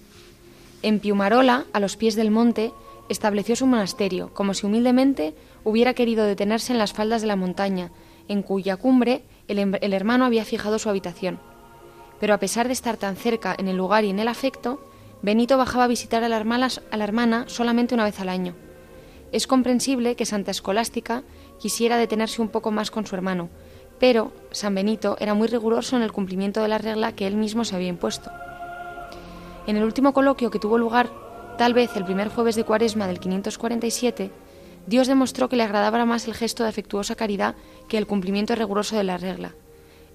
En 0.82 1.00
Piumarola, 1.00 1.66
a 1.72 1.80
los 1.80 1.98
pies 1.98 2.16
del 2.16 2.32
monte, 2.32 2.72
estableció 3.10 3.56
su 3.56 3.68
monasterio, 3.68 4.34
como 4.34 4.56
si 4.56 4.66
humildemente 4.66 5.36
hubiera 5.64 5.94
querido 5.94 6.26
detenerse 6.26 6.74
en 6.74 6.80
las 6.80 6.94
faldas 6.94 7.22
de 7.22 7.28
la 7.28 7.36
montaña, 7.36 7.92
en 8.28 8.42
cuya 8.42 8.76
cumbre 8.78 9.22
el, 9.60 9.94
hermano 9.94 10.26
había 10.26 10.46
fijado 10.46 10.80
su 10.80 10.90
habitación. 10.90 11.40
Pero 12.20 12.34
a 12.34 12.38
pesar 12.38 12.68
de 12.68 12.74
estar 12.74 12.98
tan 12.98 13.16
cerca 13.16 13.56
en 13.58 13.68
el 13.68 13.78
lugar 13.78 14.04
y 14.04 14.10
en 14.10 14.20
el 14.20 14.28
afecto, 14.28 14.80
Benito 15.22 15.58
bajaba 15.58 15.86
a 15.86 15.88
visitar 15.88 16.24
a 16.24 16.30
la, 16.30 16.38
hermana, 16.38 16.68
a 16.92 16.98
la 16.98 17.04
hermana 17.04 17.46
solamente 17.48 17.94
una 17.94 18.06
vez 18.06 18.20
al 18.20 18.30
año. 18.30 18.56
Es 19.32 19.48
comprensible 19.48 20.16
que 20.16 20.26
Santa 20.26 20.52
Escolástica 20.52 21.24
quisiera 21.60 21.98
detenerse 21.98 22.42
un 22.42 22.50
poco 22.50 22.72
más 22.72 22.92
con 22.92 23.06
su 23.06 23.16
hermano, 23.16 23.50
pero 24.00 24.34
San 24.52 24.76
Benito 24.76 25.16
era 25.20 25.34
muy 25.34 25.48
riguroso 25.48 25.96
en 25.96 26.02
el 26.02 26.12
cumplimiento 26.12 26.62
de 26.62 26.68
la 26.68 26.80
regla 26.80 27.16
que 27.16 27.28
él 27.28 27.36
mismo 27.36 27.64
se 27.64 27.76
había 27.76 27.88
impuesto. 27.88 28.32
En 29.68 29.78
el 29.78 29.84
último 29.84 30.12
coloquio 30.12 30.50
que 30.50 30.60
tuvo 30.60 30.78
lugar, 30.78 31.10
tal 31.58 31.74
vez 31.74 31.96
el 31.96 32.04
primer 32.04 32.30
jueves 32.30 32.56
de 32.56 32.64
Cuaresma 32.64 33.08
del 33.08 33.20
547, 33.20 34.32
Dios 34.88 35.08
demostró 35.08 35.50
que 35.50 35.56
le 35.56 35.64
agradaba 35.64 36.06
más 36.06 36.28
el 36.28 36.34
gesto 36.34 36.64
de 36.64 36.70
afectuosa 36.70 37.16
caridad 37.16 37.56
que 37.88 37.98
el 37.98 38.08
cumplimiento 38.08 38.56
riguroso 38.56 38.96
de 38.98 39.04
la 39.04 39.18
regla. 39.18 39.54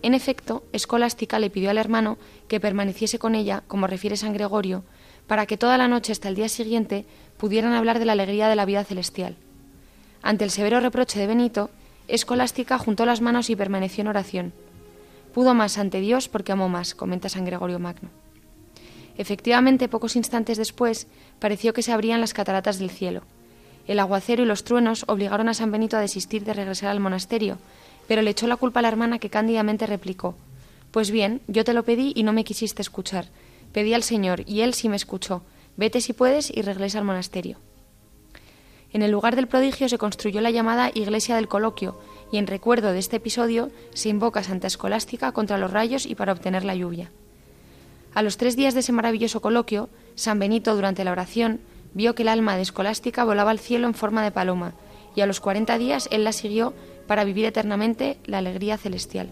En 0.02 0.14
efecto, 0.14 0.64
Escolástica 0.72 1.38
le 1.38 1.50
pidió 1.50 1.70
al 1.70 1.78
hermano 1.78 2.18
que 2.48 2.60
permaneciese 2.60 3.18
con 3.18 3.34
ella, 3.34 3.62
como 3.66 3.86
refiere 3.86 4.16
San 4.16 4.34
Gregorio, 4.34 4.84
para 5.26 5.46
que 5.46 5.56
toda 5.56 5.78
la 5.78 5.88
noche 5.88 6.12
hasta 6.12 6.28
el 6.28 6.34
día 6.34 6.48
siguiente 6.48 7.06
pudieran 7.36 7.72
hablar 7.72 7.98
de 7.98 8.04
la 8.04 8.12
alegría 8.12 8.48
de 8.48 8.56
la 8.56 8.64
vida 8.64 8.84
celestial. 8.84 9.36
Ante 10.22 10.44
el 10.44 10.50
severo 10.50 10.80
reproche 10.80 11.18
de 11.18 11.26
Benito, 11.26 11.70
Escolástica 12.08 12.78
juntó 12.78 13.06
las 13.06 13.20
manos 13.20 13.50
y 13.50 13.56
permaneció 13.56 14.02
en 14.02 14.08
oración. 14.08 14.52
Pudo 15.34 15.54
más 15.54 15.78
ante 15.78 16.00
Dios 16.00 16.28
porque 16.28 16.52
amó 16.52 16.68
más, 16.68 16.94
comenta 16.94 17.28
San 17.28 17.44
Gregorio 17.44 17.78
Magno. 17.78 18.10
Efectivamente, 19.18 19.88
pocos 19.88 20.14
instantes 20.14 20.58
después, 20.58 21.08
pareció 21.38 21.72
que 21.72 21.82
se 21.82 21.92
abrían 21.92 22.20
las 22.20 22.34
cataratas 22.34 22.78
del 22.78 22.90
cielo. 22.90 23.22
El 23.86 24.00
aguacero 24.00 24.42
y 24.42 24.46
los 24.46 24.64
truenos 24.64 25.04
obligaron 25.06 25.48
a 25.48 25.54
San 25.54 25.70
Benito 25.70 25.96
a 25.96 26.00
desistir 26.00 26.44
de 26.44 26.54
regresar 26.54 26.90
al 26.90 27.00
monasterio, 27.00 27.58
pero 28.08 28.22
le 28.22 28.30
echó 28.30 28.46
la 28.46 28.56
culpa 28.56 28.80
a 28.80 28.82
la 28.82 28.88
hermana 28.88 29.18
que 29.18 29.30
cándidamente 29.30 29.86
replicó 29.86 30.34
Pues 30.90 31.10
bien, 31.10 31.40
yo 31.46 31.64
te 31.64 31.72
lo 31.72 31.84
pedí 31.84 32.12
y 32.14 32.22
no 32.22 32.32
me 32.32 32.44
quisiste 32.44 32.82
escuchar. 32.82 33.28
Pedí 33.72 33.94
al 33.94 34.02
Señor 34.02 34.42
y 34.46 34.62
Él 34.62 34.74
sí 34.74 34.88
me 34.88 34.96
escuchó. 34.96 35.42
Vete 35.76 36.00
si 36.00 36.12
puedes 36.12 36.50
y 36.50 36.62
regresa 36.62 36.98
al 36.98 37.04
monasterio. 37.04 37.58
En 38.92 39.02
el 39.02 39.10
lugar 39.10 39.36
del 39.36 39.46
prodigio 39.46 39.88
se 39.88 39.98
construyó 39.98 40.40
la 40.40 40.50
llamada 40.50 40.90
Iglesia 40.94 41.36
del 41.36 41.48
Coloquio, 41.48 42.00
y 42.32 42.38
en 42.38 42.46
recuerdo 42.46 42.92
de 42.92 42.98
este 42.98 43.16
episodio 43.16 43.70
se 43.92 44.08
invoca 44.08 44.42
Santa 44.42 44.68
Escolástica 44.68 45.32
contra 45.32 45.58
los 45.58 45.70
rayos 45.70 46.06
y 46.06 46.14
para 46.14 46.32
obtener 46.32 46.64
la 46.64 46.74
lluvia. 46.74 47.10
A 48.14 48.22
los 48.22 48.38
tres 48.38 48.56
días 48.56 48.72
de 48.72 48.80
ese 48.80 48.92
maravilloso 48.92 49.42
coloquio, 49.42 49.90
San 50.14 50.38
Benito, 50.38 50.74
durante 50.74 51.04
la 51.04 51.12
oración, 51.12 51.60
vio 51.96 52.14
que 52.14 52.22
el 52.22 52.28
alma 52.28 52.56
de 52.56 52.62
Escolástica 52.62 53.24
volaba 53.24 53.50
al 53.50 53.58
cielo 53.58 53.86
en 53.86 53.94
forma 53.94 54.22
de 54.22 54.30
paloma, 54.30 54.74
y 55.14 55.22
a 55.22 55.26
los 55.26 55.40
cuarenta 55.40 55.78
días 55.78 56.08
él 56.12 56.24
la 56.24 56.32
siguió 56.32 56.74
para 57.06 57.24
vivir 57.24 57.46
eternamente 57.46 58.18
la 58.26 58.38
alegría 58.38 58.76
celestial. 58.76 59.30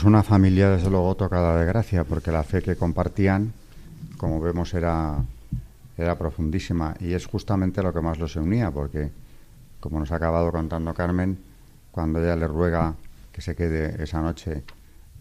Pues 0.00 0.08
una 0.08 0.22
familia, 0.22 0.70
desde 0.70 0.88
luego, 0.88 1.14
tocada 1.14 1.60
de 1.60 1.66
gracia, 1.66 2.04
porque 2.04 2.32
la 2.32 2.42
fe 2.42 2.62
que 2.62 2.74
compartían, 2.74 3.52
como 4.16 4.40
vemos, 4.40 4.72
era, 4.72 5.22
era 5.98 6.16
profundísima. 6.16 6.94
Y 7.00 7.12
es 7.12 7.26
justamente 7.26 7.82
lo 7.82 7.92
que 7.92 8.00
más 8.00 8.18
los 8.18 8.34
unía, 8.36 8.70
porque, 8.70 9.10
como 9.78 10.00
nos 10.00 10.10
ha 10.10 10.16
acabado 10.16 10.50
contando 10.50 10.94
Carmen, 10.94 11.36
cuando 11.90 12.18
ella 12.18 12.34
le 12.34 12.48
ruega 12.48 12.94
que 13.30 13.42
se 13.42 13.54
quede 13.54 14.02
esa 14.02 14.22
noche 14.22 14.62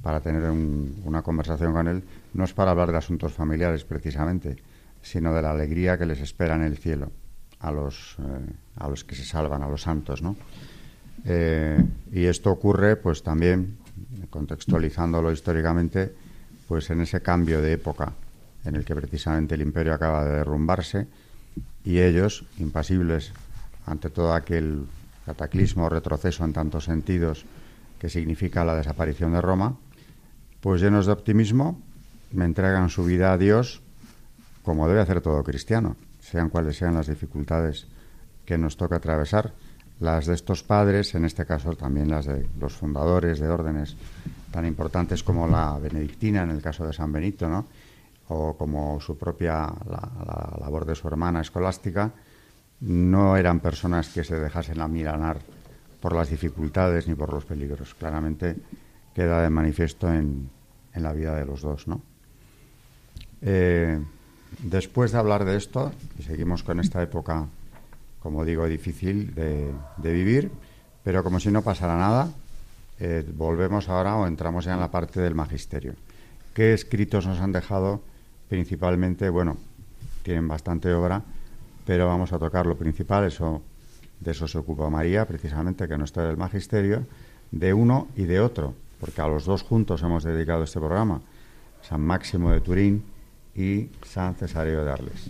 para 0.02 0.22
tener 0.22 0.50
una 0.50 1.24
conversación 1.24 1.74
con 1.74 1.90
él, 1.90 2.02
no 2.34 2.46
es 2.46 2.54
para 2.54 2.72
hablar 2.72 2.94
de 2.94 3.00
asuntos 3.00 3.34
familiares 3.34 3.84
precisamente, 3.84 4.56
sino 5.02 5.34
de 5.34 5.42
la 5.42 5.52
alegría 5.52 5.98
que 5.98 6.06
les 6.06 6.22
espera 6.22 6.56
en 6.56 6.64
el 6.64 6.78
cielo 6.78 7.12
a 7.60 7.70
los, 7.70 8.16
eh, 8.20 8.54
a 8.78 8.88
los 8.88 9.04
que 9.04 9.16
se 9.16 9.26
salvan, 9.26 9.62
a 9.62 9.68
los 9.68 9.82
santos, 9.82 10.22
¿no? 10.22 10.38
Eh, 11.26 11.84
y 12.14 12.24
esto 12.24 12.50
ocurre, 12.50 12.96
pues 12.96 13.24
también 13.24 13.78
contextualizándolo 14.30 15.32
históricamente, 15.32 16.14
pues 16.68 16.90
en 16.90 17.02
ese 17.02 17.22
cambio 17.22 17.62
de 17.62 17.74
época 17.74 18.14
en 18.66 18.76
el 18.76 18.86
que 18.86 18.96
precisamente 18.96 19.56
el 19.56 19.62
imperio 19.62 19.94
acaba 19.94 20.26
de 20.26 20.36
derrumbarse 20.38 21.08
y 21.84 22.00
ellos, 22.00 22.46
impasibles 22.58 23.32
ante 23.86 24.10
todo 24.10 24.34
aquel 24.34 24.86
cataclismo 25.26 25.86
o 25.86 25.90
retroceso 25.90 26.44
en 26.46 26.54
tantos 26.54 26.86
sentidos 26.86 27.46
que 28.00 28.10
significa 28.10 28.66
la 28.66 28.76
desaparición 28.76 29.34
de 29.34 29.42
Roma, 29.42 29.78
pues 30.62 30.82
llenos 30.82 31.06
de 31.06 31.12
optimismo, 31.12 31.82
me 32.32 32.46
entregan 32.46 32.90
su 32.90 33.04
vida 33.04 33.34
a 33.34 33.38
Dios 33.38 33.82
como 34.64 34.88
debe 34.88 35.02
hacer 35.02 35.22
todo 35.22 35.44
cristiano, 35.44 35.96
sean 36.20 36.50
cuales 36.50 36.78
sean 36.78 36.94
las 36.94 37.08
dificultades 37.08 37.88
que 38.46 38.58
nos 38.58 38.78
toca 38.78 38.98
atravesar 38.98 39.54
las 40.00 40.26
de 40.26 40.36
estos 40.36 40.64
padres, 40.64 41.14
en 41.16 41.26
este 41.26 41.46
caso 41.46 41.76
también 41.76 42.10
las 42.10 42.26
de 42.26 42.48
los 42.60 42.74
fundadores 42.74 43.40
de 43.40 43.50
órdenes 43.50 43.96
tan 44.52 44.66
importantes 44.66 45.24
como 45.24 45.48
la 45.48 45.78
benedictina 45.78 46.44
en 46.44 46.52
el 46.52 46.62
caso 46.62 46.86
de 46.86 46.94
San 46.94 47.12
Benito, 47.12 47.48
¿no? 47.48 47.66
o 48.30 48.56
como 48.56 49.00
su 49.02 49.18
propia 49.18 49.68
la, 49.90 50.58
labor 50.60 50.86
de 50.86 50.96
su 50.96 51.08
hermana 51.08 51.42
escolástica, 51.42 52.12
no 52.82 53.36
eran 53.36 53.60
personas 53.60 54.10
que 54.10 54.24
se 54.24 54.40
dejasen 54.40 54.80
amilanar 54.80 55.40
por 56.00 56.16
las 56.16 56.30
dificultades 56.30 57.08
ni 57.08 57.16
por 57.16 57.34
los 57.34 57.46
peligros. 57.46 57.94
Claramente 57.96 58.56
queda 59.14 59.42
de 59.42 59.50
manifiesto 59.50 60.14
en, 60.14 60.50
en 60.94 61.04
la 61.04 61.12
vida 61.12 61.36
de 61.36 61.46
los 61.46 61.62
dos. 61.62 61.88
¿no? 61.88 62.02
Eh, 63.42 64.00
después 64.64 65.12
de 65.12 65.18
hablar 65.18 65.44
de 65.44 65.58
esto, 65.58 65.92
y 66.18 66.24
seguimos 66.24 66.64
con 66.64 66.80
esta 66.80 67.02
época 67.02 67.48
como 68.20 68.46
digo, 68.46 68.66
difícil 68.68 69.34
de, 69.34 69.74
vivir, 70.02 70.52
pero 71.04 71.24
como 71.24 71.40
si 71.40 71.52
no 71.52 71.62
pasara 71.62 71.98
nada, 71.98 72.30
eh, 73.00 73.26
volvemos 73.34 73.88
ahora 73.90 74.16
o 74.18 74.28
entramos 74.28 74.66
ya 74.66 74.74
en 74.74 74.80
la 74.80 74.92
parte 74.92 75.22
del 75.22 75.36
magisterio. 75.36 75.94
¿Qué 76.54 76.74
escritos 76.74 77.26
nos 77.26 77.40
han 77.40 77.52
dejado? 77.52 78.02
Principalmente, 78.50 79.30
bueno, 79.30 79.58
tienen 80.24 80.48
bastante 80.48 80.94
obra, 80.94 81.22
pero 81.86 82.08
vamos 82.08 82.34
a 82.34 82.40
tocar 82.40 82.66
lo 82.66 82.78
principal, 82.78 83.26
eso, 83.26 83.62
de 84.20 84.32
eso 84.32 84.48
se 84.48 84.58
ocupa 84.58 84.90
María, 84.90 85.26
precisamente, 85.26 85.88
que 85.88 85.98
no 85.98 86.04
está 86.04 86.26
del 86.26 86.38
magisterio, 86.38 87.06
de 87.52 87.74
uno 87.74 88.08
y 88.16 88.24
de 88.24 88.42
otro, 88.42 88.74
porque 89.00 89.22
a 89.22 89.28
los 89.28 89.46
dos 89.46 89.64
juntos 89.64 90.04
hemos 90.04 90.24
dedicado 90.24 90.64
este 90.64 90.80
programa, 90.80 91.22
San 91.82 92.02
Máximo 92.02 92.52
de 92.52 92.62
Turín 92.62 93.04
y 93.56 93.88
San 94.04 94.36
Cesáreo 94.36 94.84
de 94.84 94.92
Arles. 94.92 95.30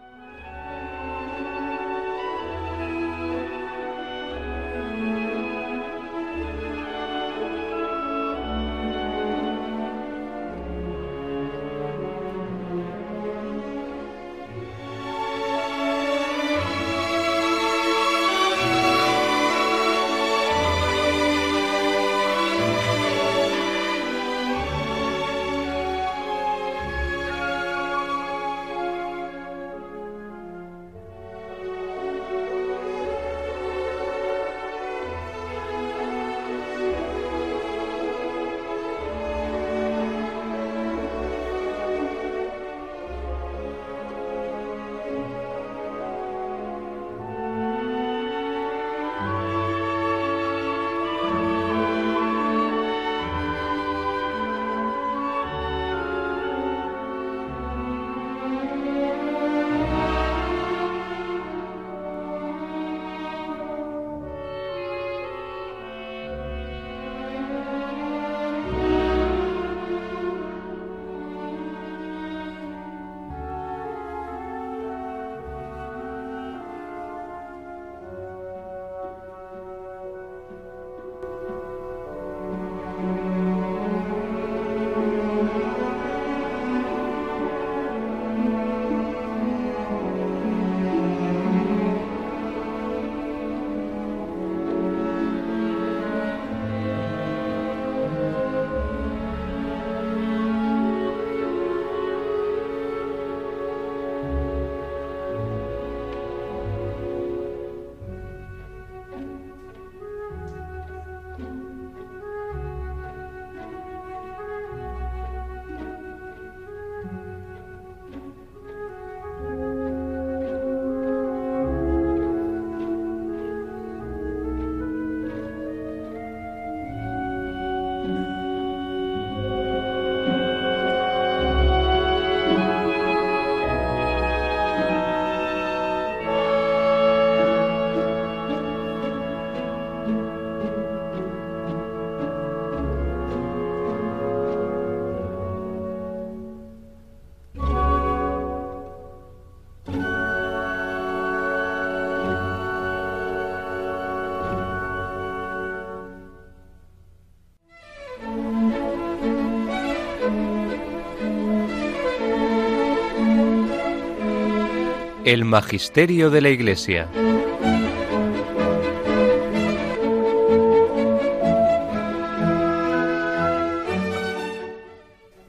El 165.31 165.45
Magisterio 165.45 166.29
de 166.29 166.41
la 166.41 166.49
Iglesia. 166.49 167.07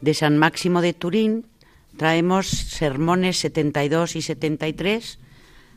De 0.00 0.14
San 0.14 0.38
Máximo 0.38 0.82
de 0.82 0.92
Turín 0.92 1.46
traemos 1.96 2.46
sermones 2.46 3.38
72 3.38 4.14
y 4.14 4.22
73, 4.22 5.18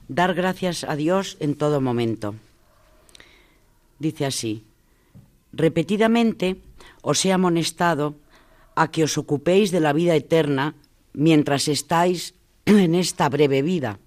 dar 0.07 0.35
gracias 0.35 0.83
a 0.83 0.95
Dios 0.95 1.37
en 1.39 1.55
todo 1.55 1.81
momento. 1.81 2.35
Dice 3.97 4.27
así, 4.27 4.65
repetidamente 5.51 6.57
os 7.01 7.25
he 7.25 7.33
amonestado 7.33 8.13
a 8.75 8.91
que 8.91 9.03
os 9.03 9.17
ocupéis 9.17 9.71
de 9.71 9.79
la 9.79 9.93
vida 9.93 10.15
eterna 10.15 10.75
mientras 11.13 11.67
estáis 11.67 12.34
en 12.67 12.95
esta 12.95 13.29
breve 13.29 13.61
vida, 13.61 13.99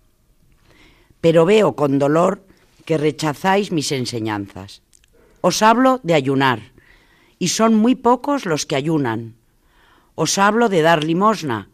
pero 1.21 1.44
veo 1.44 1.77
con 1.77 1.99
dolor 1.99 2.44
que 2.85 2.99
rechazáis 2.99 3.71
mis 3.71 3.92
enseñanzas. 3.92 4.83
Os 5.40 5.62
hablo 5.62 6.01
de 6.03 6.14
ayunar, 6.14 6.73
y 7.38 7.49
son 7.49 7.77
muy 7.77 7.94
pocos 7.94 8.47
los 8.47 8.66
que 8.66 8.75
ayunan. 8.75 9.37
Os 10.16 10.38
hablo 10.38 10.68
de 10.68 10.83
dar 10.83 11.05
limosna, 11.05 11.68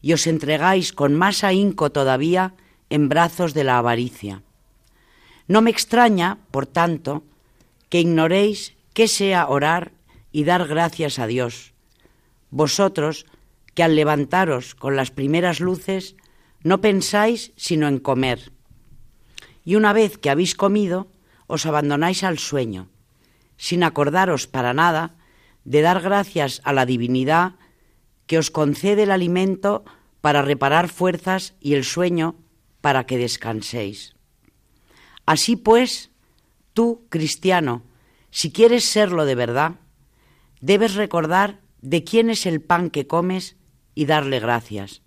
y 0.00 0.14
os 0.14 0.26
entregáis 0.26 0.94
con 0.94 1.14
más 1.14 1.44
ahínco 1.44 1.92
todavía 1.92 2.54
en 2.88 3.10
brazos 3.10 3.52
de 3.52 3.64
la 3.64 3.76
avaricia. 3.76 4.42
No 5.46 5.60
me 5.60 5.70
extraña, 5.70 6.38
por 6.50 6.66
tanto, 6.66 7.22
que 7.90 8.00
ignoréis 8.00 8.74
qué 8.94 9.08
sea 9.08 9.48
orar 9.48 9.92
y 10.32 10.44
dar 10.44 10.66
gracias 10.66 11.18
a 11.18 11.26
Dios. 11.26 11.74
Vosotros, 12.50 13.26
que 13.74 13.82
al 13.82 13.96
levantaros 13.96 14.74
con 14.74 14.96
las 14.96 15.10
primeras 15.10 15.60
luces 15.60 16.16
no 16.62 16.80
pensáis 16.80 17.52
sino 17.56 17.88
en 17.88 17.98
comer. 17.98 18.52
Y 19.64 19.76
una 19.76 19.92
vez 19.92 20.18
que 20.18 20.30
habéis 20.30 20.54
comido, 20.54 21.08
os 21.46 21.66
abandonáis 21.66 22.24
al 22.24 22.38
sueño, 22.38 22.88
sin 23.56 23.82
acordaros 23.82 24.46
para 24.46 24.74
nada 24.74 25.16
de 25.64 25.82
dar 25.82 26.00
gracias 26.00 26.60
a 26.64 26.72
la 26.72 26.86
divinidad 26.86 27.54
que 28.26 28.38
os 28.38 28.50
concede 28.50 29.04
el 29.04 29.10
alimento 29.10 29.84
para 30.20 30.42
reparar 30.42 30.88
fuerzas 30.88 31.54
y 31.60 31.74
el 31.74 31.84
sueño 31.84 32.36
para 32.80 33.04
que 33.04 33.18
descanséis. 33.18 34.14
Así 35.26 35.56
pues, 35.56 36.10
tú, 36.72 37.06
cristiano, 37.08 37.82
si 38.30 38.50
quieres 38.50 38.84
serlo 38.84 39.24
de 39.24 39.34
verdad, 39.34 39.76
debes 40.60 40.94
recordar 40.94 41.60
de 41.82 42.04
quién 42.04 42.30
es 42.30 42.46
el 42.46 42.60
pan 42.60 42.90
que 42.90 43.06
comes 43.06 43.56
y 43.94 44.06
darle 44.06 44.40
gracias. 44.40 45.02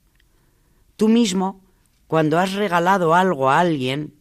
Tú 0.95 1.09
mismo, 1.09 1.61
cuando 2.07 2.39
has 2.39 2.53
regalado 2.53 3.13
algo 3.13 3.49
a 3.49 3.59
alguien, 3.59 4.13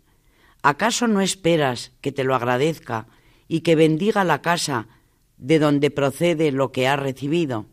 ¿acaso 0.63 1.07
no 1.07 1.21
esperas 1.21 1.93
que 2.01 2.13
te 2.13 2.25
lo 2.25 2.35
agradezca 2.35 3.07
y 3.49 3.61
que 3.61 3.77
bendiga 3.77 4.25
la 4.25 4.43
casa 4.43 4.89
de 5.39 5.59
donde 5.59 5.91
procede 5.91 6.53
lo 6.53 6.73
que 6.73 6.89
has 6.89 6.99
recibido? 6.99 7.67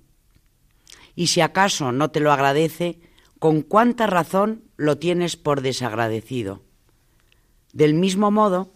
Y 1.15 1.27
si 1.27 1.41
acaso 1.41 1.91
no 1.91 2.11
te 2.11 2.19
lo 2.19 2.31
agradece, 2.31 2.99
¿con 3.39 3.61
cuánta 3.61 4.07
razón 4.07 4.63
lo 4.77 4.97
tienes 4.97 5.35
por 5.35 5.61
desagradecido? 5.61 6.61
Del 7.73 7.93
mismo 7.93 8.31
modo, 8.31 8.71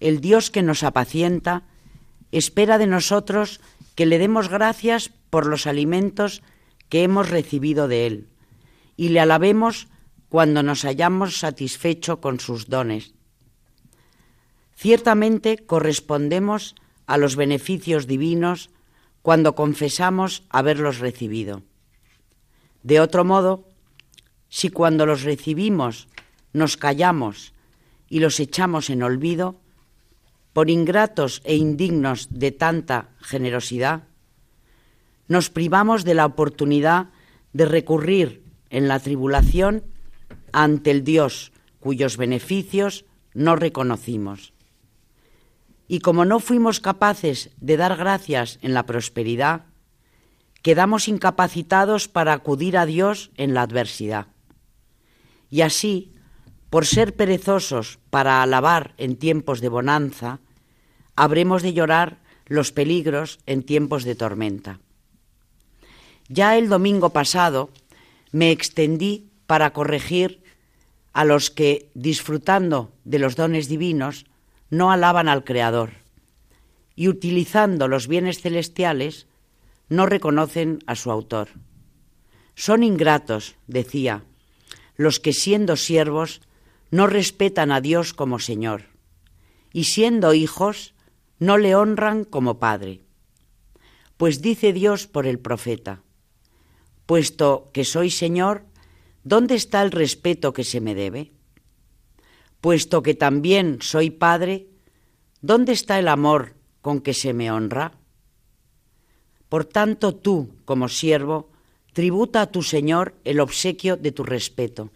el 0.00 0.20
Dios 0.20 0.50
que 0.50 0.62
nos 0.62 0.82
apacienta 0.82 1.62
espera 2.32 2.78
de 2.78 2.86
nosotros 2.86 3.60
que 3.94 4.06
le 4.06 4.18
demos 4.18 4.48
gracias 4.48 5.10
por 5.30 5.46
los 5.46 5.66
alimentos 5.66 6.42
que 6.88 7.02
hemos 7.02 7.30
recibido 7.30 7.88
de 7.88 8.06
Él 8.06 8.28
y 8.96 9.10
le 9.10 9.20
alabemos 9.20 9.88
cuando 10.28 10.62
nos 10.62 10.84
hayamos 10.84 11.38
satisfecho 11.38 12.20
con 12.20 12.40
sus 12.40 12.68
dones. 12.68 13.14
Ciertamente 14.74 15.58
correspondemos 15.58 16.74
a 17.06 17.16
los 17.16 17.36
beneficios 17.36 18.06
divinos 18.06 18.70
cuando 19.22 19.54
confesamos 19.54 20.44
haberlos 20.50 20.98
recibido. 20.98 21.62
De 22.82 23.00
otro 23.00 23.24
modo, 23.24 23.68
si 24.48 24.70
cuando 24.70 25.04
los 25.06 25.22
recibimos 25.22 26.08
nos 26.52 26.76
callamos 26.76 27.52
y 28.08 28.20
los 28.20 28.40
echamos 28.40 28.90
en 28.90 29.02
olvido, 29.02 29.60
por 30.52 30.70
ingratos 30.70 31.40
e 31.44 31.54
indignos 31.54 32.28
de 32.30 32.50
tanta 32.50 33.10
generosidad, 33.20 34.07
nos 35.28 35.50
privamos 35.50 36.04
de 36.04 36.14
la 36.14 36.26
oportunidad 36.26 37.10
de 37.52 37.66
recurrir 37.66 38.42
en 38.70 38.88
la 38.88 38.98
tribulación 38.98 39.84
ante 40.52 40.90
el 40.90 41.04
Dios 41.04 41.52
cuyos 41.80 42.16
beneficios 42.16 43.04
no 43.34 43.56
reconocimos. 43.56 44.52
Y 45.86 46.00
como 46.00 46.24
no 46.24 46.40
fuimos 46.40 46.80
capaces 46.80 47.50
de 47.60 47.76
dar 47.76 47.96
gracias 47.96 48.58
en 48.62 48.74
la 48.74 48.84
prosperidad, 48.84 49.66
quedamos 50.62 51.08
incapacitados 51.08 52.08
para 52.08 52.32
acudir 52.32 52.76
a 52.76 52.84
Dios 52.84 53.30
en 53.36 53.54
la 53.54 53.62
adversidad. 53.62 54.26
Y 55.50 55.62
así, 55.62 56.12
por 56.68 56.84
ser 56.84 57.16
perezosos 57.16 57.98
para 58.10 58.42
alabar 58.42 58.94
en 58.98 59.16
tiempos 59.16 59.60
de 59.60 59.70
bonanza, 59.70 60.40
habremos 61.16 61.62
de 61.62 61.72
llorar 61.72 62.18
los 62.46 62.72
peligros 62.72 63.38
en 63.46 63.62
tiempos 63.62 64.04
de 64.04 64.14
tormenta. 64.14 64.80
Ya 66.28 66.56
el 66.56 66.68
domingo 66.68 67.10
pasado 67.10 67.70
me 68.32 68.50
extendí 68.50 69.30
para 69.46 69.72
corregir 69.72 70.42
a 71.12 71.24
los 71.24 71.50
que, 71.50 71.90
disfrutando 71.94 72.92
de 73.04 73.18
los 73.18 73.34
dones 73.34 73.68
divinos, 73.68 74.26
no 74.70 74.92
alaban 74.92 75.28
al 75.28 75.44
Creador 75.44 75.90
y 76.98 77.06
utilizando 77.06 77.86
los 77.86 78.08
bienes 78.08 78.40
celestiales, 78.40 79.28
no 79.88 80.06
reconocen 80.06 80.80
a 80.86 80.96
su 80.96 81.12
autor. 81.12 81.48
Son 82.56 82.82
ingratos, 82.82 83.54
decía, 83.68 84.24
los 84.96 85.20
que 85.20 85.32
siendo 85.32 85.76
siervos 85.76 86.40
no 86.90 87.06
respetan 87.06 87.70
a 87.70 87.80
Dios 87.80 88.14
como 88.14 88.40
Señor, 88.40 88.86
y 89.72 89.84
siendo 89.84 90.34
hijos 90.34 90.92
no 91.38 91.56
le 91.56 91.76
honran 91.76 92.24
como 92.24 92.58
Padre. 92.58 93.00
Pues 94.16 94.42
dice 94.42 94.72
Dios 94.72 95.06
por 95.06 95.28
el 95.28 95.38
profeta, 95.38 96.02
puesto 97.08 97.70
que 97.72 97.86
soy 97.86 98.10
Señor, 98.10 98.66
¿dónde 99.24 99.54
está 99.54 99.80
el 99.80 99.92
respeto 99.92 100.52
que 100.52 100.62
se 100.62 100.82
me 100.82 100.94
debe? 100.94 101.32
Puesto 102.60 103.02
que 103.02 103.14
también 103.14 103.78
soy 103.80 104.10
Padre, 104.10 104.66
¿dónde 105.40 105.72
está 105.72 105.98
el 105.98 106.06
amor 106.06 106.52
con 106.82 107.00
que 107.00 107.14
se 107.14 107.32
me 107.32 107.50
honra? 107.50 107.92
Por 109.48 109.64
tanto, 109.64 110.14
tú, 110.16 110.50
como 110.66 110.90
siervo, 110.90 111.48
tributa 111.94 112.42
a 112.42 112.52
tu 112.52 112.62
Señor 112.62 113.14
el 113.24 113.40
obsequio 113.40 113.96
de 113.96 114.12
tu 114.12 114.22
respeto, 114.22 114.90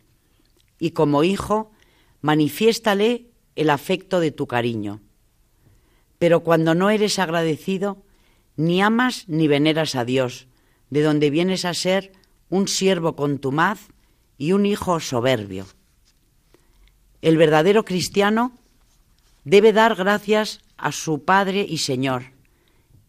y 0.79 0.91
como 0.91 1.25
hijo, 1.25 1.73
manifiéstale 2.21 3.31
el 3.57 3.71
afecto 3.71 4.21
de 4.21 4.33
tu 4.33 4.47
cariño. 4.47 5.01
Pero 6.19 6.41
cuando 6.41 6.75
no 6.75 6.91
eres 6.91 7.19
agradecido, 7.19 8.03
ni 8.57 8.83
amas 8.83 9.25
ni 9.29 9.49
veneras 9.49 9.95
a 9.95 10.05
Dios, 10.05 10.47
de 10.93 11.01
donde 11.01 11.31
vienes 11.31 11.65
a 11.65 11.73
ser 11.73 12.13
un 12.51 12.69
siervo 12.69 13.17
contumaz 13.17 13.89
y 14.37 14.53
un 14.53 14.67
hijo 14.67 15.01
soberbio. 15.01 15.65
El 17.23 17.39
verdadero 17.39 17.87
cristiano 17.87 18.53
debe 19.43 19.73
dar 19.73 19.95
gracias 19.95 20.61
a 20.77 20.93
su 20.93 21.25
Padre 21.25 21.65
y 21.67 21.79
Señor 21.79 22.25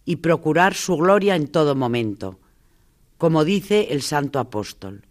y 0.05 0.17
procurar 0.17 0.75
su 0.75 0.95
gloria 0.95 1.35
en 1.35 1.49
todo 1.49 1.75
momento, 1.75 2.39
como 3.17 3.43
dice 3.43 3.89
el 3.91 4.01
santo 4.01 4.39
apóstol. 4.39 5.05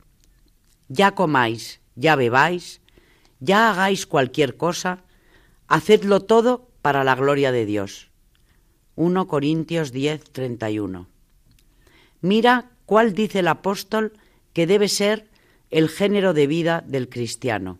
Ya 0.89 1.15
comáis, 1.15 1.83
ya 1.95 2.17
bebáis, 2.17 2.81
ya 3.39 3.71
hagáis 3.71 4.07
cualquier 4.07 4.57
cosa, 4.57 5.05
hacedlo 5.69 6.21
todo 6.21 6.71
para 6.81 7.05
la 7.05 7.17
gloria 7.17 7.53
de 7.53 7.67
Dios. 7.67 8.11
1 8.95 9.27
Corintios 9.27 9.93
10, 9.93 10.25
31. 10.33 11.12
Mira 12.23 12.71
cuál 12.87 13.15
dice 13.15 13.41
el 13.41 13.49
apóstol 13.49 14.15
que 14.53 14.67
debe 14.67 14.89
ser 14.89 15.29
el 15.71 15.89
género 15.89 16.33
de 16.35 16.47
vida 16.47 16.83
del 16.87 17.09
cristiano. 17.09 17.79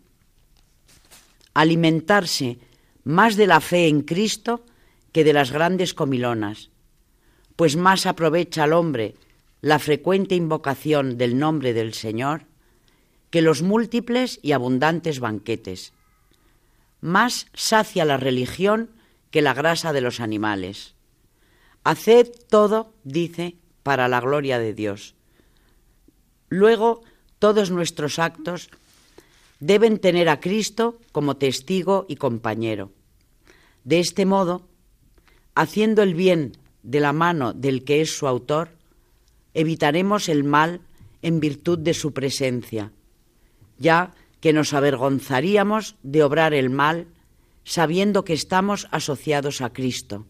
Alimentarse 1.53 2.59
más 3.03 3.35
de 3.35 3.47
la 3.47 3.61
fe 3.61 3.87
en 3.87 4.01
Cristo 4.01 4.65
que 5.11 5.23
de 5.23 5.33
las 5.33 5.51
grandes 5.51 5.93
comilonas, 5.93 6.69
pues 7.55 7.75
más 7.75 8.05
aprovecha 8.05 8.63
al 8.63 8.73
hombre 8.73 9.15
la 9.61 9.79
frecuente 9.79 10.35
invocación 10.35 11.17
del 11.17 11.37
nombre 11.37 11.73
del 11.73 11.93
Señor 11.93 12.45
que 13.29 13.41
los 13.41 13.61
múltiples 13.61 14.39
y 14.43 14.51
abundantes 14.51 15.19
banquetes. 15.19 15.93
Más 17.01 17.47
sacia 17.53 18.05
la 18.05 18.17
religión 18.17 18.91
que 19.31 19.41
la 19.41 19.53
grasa 19.53 19.93
de 19.93 20.01
los 20.01 20.19
animales. 20.19 20.95
Haced 21.83 22.29
todo, 22.49 22.93
dice, 23.03 23.55
para 23.83 24.07
la 24.07 24.21
gloria 24.21 24.59
de 24.59 24.73
Dios. 24.73 25.15
Luego, 26.49 27.03
todos 27.39 27.71
nuestros 27.71 28.19
actos 28.19 28.69
deben 29.59 29.99
tener 29.99 30.29
a 30.29 30.39
Cristo 30.39 30.99
como 31.11 31.37
testigo 31.37 32.05
y 32.07 32.15
compañero. 32.15 32.91
De 33.83 33.99
este 33.99 34.25
modo, 34.25 34.67
haciendo 35.55 36.01
el 36.03 36.15
bien 36.15 36.53
de 36.83 36.99
la 36.99 37.13
mano 37.13 37.53
del 37.53 37.83
que 37.83 38.01
es 38.01 38.17
su 38.17 38.27
autor, 38.27 38.69
evitaremos 39.53 40.29
el 40.29 40.43
mal 40.43 40.81
en 41.21 41.39
virtud 41.39 41.79
de 41.79 41.93
su 41.93 42.13
presencia, 42.13 42.91
ya 43.77 44.13
que 44.41 44.53
nos 44.53 44.73
avergonzaríamos 44.73 45.95
de 46.03 46.23
obrar 46.23 46.53
el 46.53 46.69
mal 46.69 47.07
sabiendo 47.63 48.25
que 48.25 48.33
estamos 48.33 48.87
asociados 48.91 49.61
a 49.61 49.71
Cristo. 49.71 50.25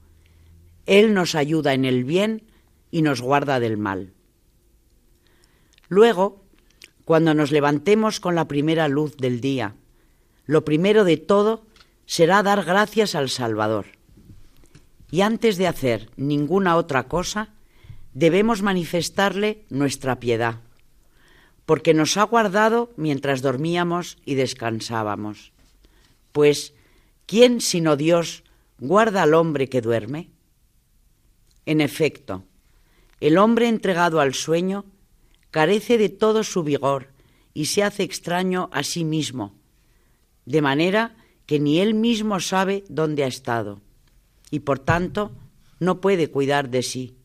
Él 0.85 1.13
nos 1.13 1.33
ayuda 1.33 1.73
en 1.73 1.85
el 1.85 2.03
bien 2.03 2.43
y 2.93 3.01
nos 3.01 3.21
guarda 3.21 3.59
del 3.59 3.75
mal. 3.75 4.13
Luego, 5.89 6.45
cuando 7.05 7.33
nos 7.33 7.51
levantemos 7.51 8.19
con 8.19 8.35
la 8.35 8.47
primera 8.47 8.87
luz 8.87 9.17
del 9.17 9.41
día, 9.41 9.73
lo 10.45 10.63
primero 10.63 11.03
de 11.03 11.17
todo 11.17 11.65
será 12.05 12.43
dar 12.43 12.63
gracias 12.63 13.15
al 13.15 13.31
Salvador 13.31 13.87
y 15.09 15.21
antes 15.21 15.57
de 15.57 15.65
hacer 15.65 16.11
ninguna 16.17 16.75
otra 16.75 17.07
cosa, 17.07 17.49
debemos 18.13 18.61
manifestarle 18.61 19.65
nuestra 19.69 20.19
piedad, 20.19 20.61
porque 21.65 21.95
nos 21.95 22.15
ha 22.17 22.23
guardado 22.23 22.93
mientras 22.95 23.41
dormíamos 23.41 24.19
y 24.23 24.35
descansábamos. 24.35 25.51
Pues, 26.31 26.75
¿quién 27.25 27.59
sino 27.59 27.95
Dios 27.95 28.43
guarda 28.77 29.23
al 29.23 29.33
hombre 29.33 29.67
que 29.67 29.81
duerme? 29.81 30.29
En 31.65 31.81
efecto, 31.81 32.43
el 33.23 33.37
hombre 33.37 33.69
entregado 33.69 34.19
al 34.19 34.33
sueño 34.33 34.83
carece 35.49 35.97
de 35.97 36.09
todo 36.09 36.43
su 36.43 36.61
vigor 36.61 37.07
y 37.53 37.67
se 37.67 37.81
hace 37.81 38.03
extraño 38.03 38.69
a 38.73 38.83
sí 38.83 39.05
mismo, 39.05 39.55
de 40.45 40.61
manera 40.61 41.15
que 41.45 41.57
ni 41.57 41.79
él 41.79 41.93
mismo 41.93 42.41
sabe 42.41 42.83
dónde 42.89 43.23
ha 43.23 43.27
estado 43.27 43.79
y 44.51 44.59
por 44.59 44.79
tanto 44.79 45.31
no 45.79 46.01
puede 46.01 46.29
cuidar 46.29 46.67
de 46.69 46.83
sí. 46.83 47.15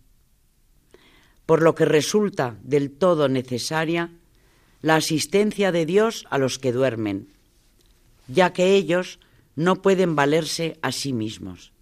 Por 1.46 1.62
lo 1.62 1.74
que 1.74 1.84
resulta 1.84 2.56
del 2.62 2.92
todo 2.92 3.28
necesaria 3.28 4.12
la 4.82 4.94
asistencia 4.94 5.72
de 5.72 5.84
Dios 5.84 6.26
a 6.30 6.38
los 6.38 6.60
que 6.60 6.70
duermen, 6.70 7.26
ya 8.28 8.52
que 8.52 8.76
ellos 8.76 9.18
no 9.56 9.82
pueden 9.82 10.14
valerse 10.14 10.78
a 10.80 10.92
sí 10.92 11.12
mismos. 11.12 11.72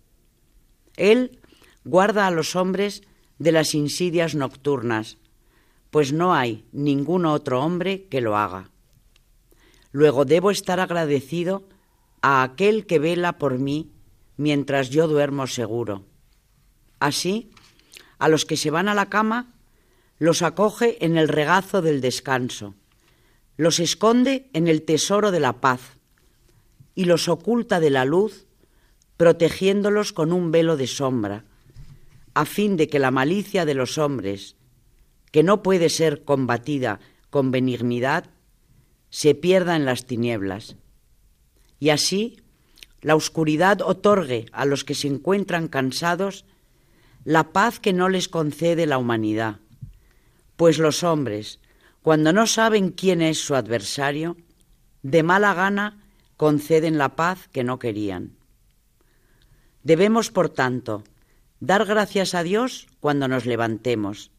Él 0.97 1.39
guarda 1.85 2.27
a 2.27 2.31
los 2.31 2.57
hombres 2.57 3.03
de 3.39 3.53
las 3.53 3.75
insidias 3.75 4.35
nocturnas, 4.35 5.19
pues 5.91 6.13
no 6.13 6.35
hay 6.35 6.65
ningún 6.73 7.27
otro 7.27 7.63
hombre 7.63 8.07
que 8.09 8.21
lo 8.21 8.37
haga. 8.37 8.71
Luego 9.93 10.25
debo 10.25 10.51
estar 10.51 10.81
agradecido 10.81 11.65
a 12.23 12.43
aquel 12.43 12.87
que 12.87 12.99
vela 12.99 13.39
por 13.39 13.59
mí 13.59 13.93
mientras 14.37 14.91
yo 14.91 15.09
duermo 15.09 15.47
seguro. 15.47 16.05
Así, 16.99 17.51
a 18.19 18.29
los 18.29 18.45
que 18.45 18.57
se 18.57 18.71
van 18.71 18.89
a 18.89 18.95
la 18.95 19.09
cama, 19.09 19.55
los 20.19 20.43
acoge 20.43 21.05
en 21.05 21.17
el 21.17 21.29
regazo 21.29 21.83
del 21.83 22.01
descanso, 22.01 22.75
los 23.57 23.81
esconde 23.81 24.49
en 24.53 24.69
el 24.69 24.83
tesoro 24.83 25.31
de 25.31 25.41
la 25.41 25.61
paz 25.61 25.81
y 26.95 27.05
los 27.05 27.29
oculta 27.29 27.81
de 27.81 27.91
la 27.91 28.05
luz, 28.05 28.47
protegiéndolos 29.17 30.13
con 30.13 30.33
un 30.33 30.51
velo 30.51 30.77
de 30.77 30.87
sombra, 30.87 31.45
a 32.37 32.45
fin 32.45 32.77
de 32.77 32.87
que 32.87 32.99
la 32.99 33.11
malicia 33.11 33.65
de 33.65 33.73
los 33.73 33.97
hombres, 33.97 34.57
que 35.33 35.43
no 35.43 35.63
puede 35.63 35.89
ser 35.89 36.23
combatida 36.23 37.01
con 37.31 37.51
benignidad, 37.51 38.29
se 39.09 39.35
pierda 39.35 39.75
en 39.75 39.87
las 39.87 40.05
tinieblas. 40.05 40.77
Y 41.81 41.89
así 41.89 42.43
la 43.01 43.17
oscuridad 43.17 43.81
otorgue 43.81 44.45
a 44.53 44.67
los 44.67 44.85
que 44.85 44.95
se 44.95 45.09
encuentran 45.09 45.69
cansados 45.69 46.45
la 47.25 47.55
paz 47.55 47.81
que 47.81 47.95
no 47.95 48.11
les 48.11 48.29
concede 48.29 48.85
la 48.85 48.99
humanidad, 48.99 49.61
pues 50.57 50.79
los 50.79 51.05
hombres, 51.05 51.59
cuando 52.03 52.35
no 52.35 52.47
saben 52.47 52.91
quién 52.91 53.23
es 53.23 53.39
su 53.39 53.55
adversario, 53.55 54.37
de 55.03 55.23
mala 55.23 55.55
gana 55.55 56.05
conceden 56.37 56.99
la 56.99 57.17
paz 57.17 57.49
que 57.51 57.65
no 57.65 57.79
querían. 57.79 58.37
Debemos, 59.85 60.31
por 60.31 60.51
tanto, 60.51 61.03
dar 61.61 61.85
gracias 61.85 62.35
a 62.35 62.43
Dios 62.43 62.87
cuando 63.01 63.29
nos 63.29 63.47
levantemos 63.47 64.31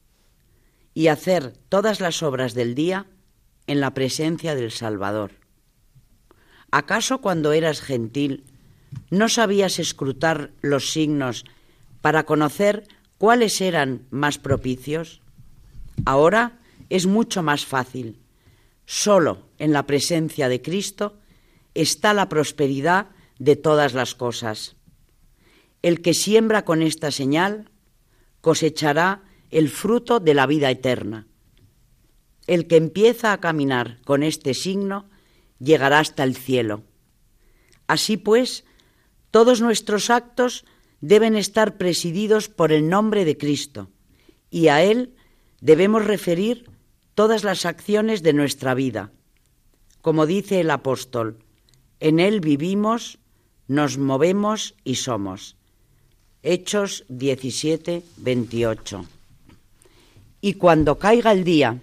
y 0.93 1.07
hacer 1.07 1.53
todas 1.69 1.99
las 1.99 2.23
obras 2.23 2.53
del 2.53 2.75
día 2.75 3.05
en 3.67 3.79
la 3.81 3.93
presencia 3.93 4.55
del 4.55 4.71
Salvador. 4.71 5.31
¿Acaso 6.71 7.21
cuando 7.21 7.51
eras 7.53 7.81
gentil 7.81 8.45
no 9.09 9.29
sabías 9.29 9.79
escrutar 9.79 10.51
los 10.61 10.91
signos 10.91 11.45
para 12.01 12.25
conocer 12.25 12.87
cuáles 13.17 13.61
eran 13.61 14.07
más 14.09 14.37
propicios? 14.37 15.21
Ahora 16.05 16.59
es 16.89 17.05
mucho 17.05 17.43
más 17.43 17.65
fácil. 17.65 18.19
Solo 18.85 19.49
en 19.59 19.73
la 19.73 19.85
presencia 19.85 20.49
de 20.49 20.61
Cristo 20.61 21.19
está 21.73 22.13
la 22.13 22.29
prosperidad 22.29 23.07
de 23.37 23.55
todas 23.55 23.93
las 23.93 24.15
cosas. 24.15 24.76
El 25.81 26.01
que 26.01 26.13
siembra 26.13 26.65
con 26.65 26.81
esta 26.81 27.11
señal 27.11 27.69
cosechará 28.41 29.23
el 29.51 29.69
fruto 29.69 30.19
de 30.19 30.33
la 30.33 30.45
vida 30.45 30.69
eterna. 30.69 31.27
El 32.47 32.67
que 32.67 32.77
empieza 32.77 33.33
a 33.33 33.39
caminar 33.39 33.99
con 34.05 34.23
este 34.23 34.53
signo 34.53 35.09
llegará 35.59 35.99
hasta 35.99 36.23
el 36.23 36.35
cielo. 36.35 36.83
Así 37.87 38.17
pues, 38.17 38.65
todos 39.31 39.61
nuestros 39.61 40.09
actos 40.09 40.65
deben 41.01 41.35
estar 41.35 41.77
presididos 41.77 42.49
por 42.49 42.71
el 42.71 42.89
nombre 42.89 43.25
de 43.25 43.37
Cristo 43.37 43.89
y 44.49 44.69
a 44.69 44.83
Él 44.83 45.13
debemos 45.61 46.05
referir 46.05 46.69
todas 47.15 47.43
las 47.43 47.65
acciones 47.65 48.23
de 48.23 48.33
nuestra 48.33 48.73
vida. 48.73 49.11
Como 50.01 50.25
dice 50.25 50.59
el 50.61 50.69
apóstol, 50.69 51.43
en 51.99 52.19
Él 52.19 52.41
vivimos, 52.41 53.19
nos 53.67 53.97
movemos 53.97 54.75
y 54.83 54.95
somos. 54.95 55.57
Hechos 56.49 57.03
17, 57.09 58.03
28. 58.15 59.05
Y 60.39 60.53
cuando 60.53 60.97
caiga 60.97 61.33
el 61.33 61.43
día, 61.43 61.79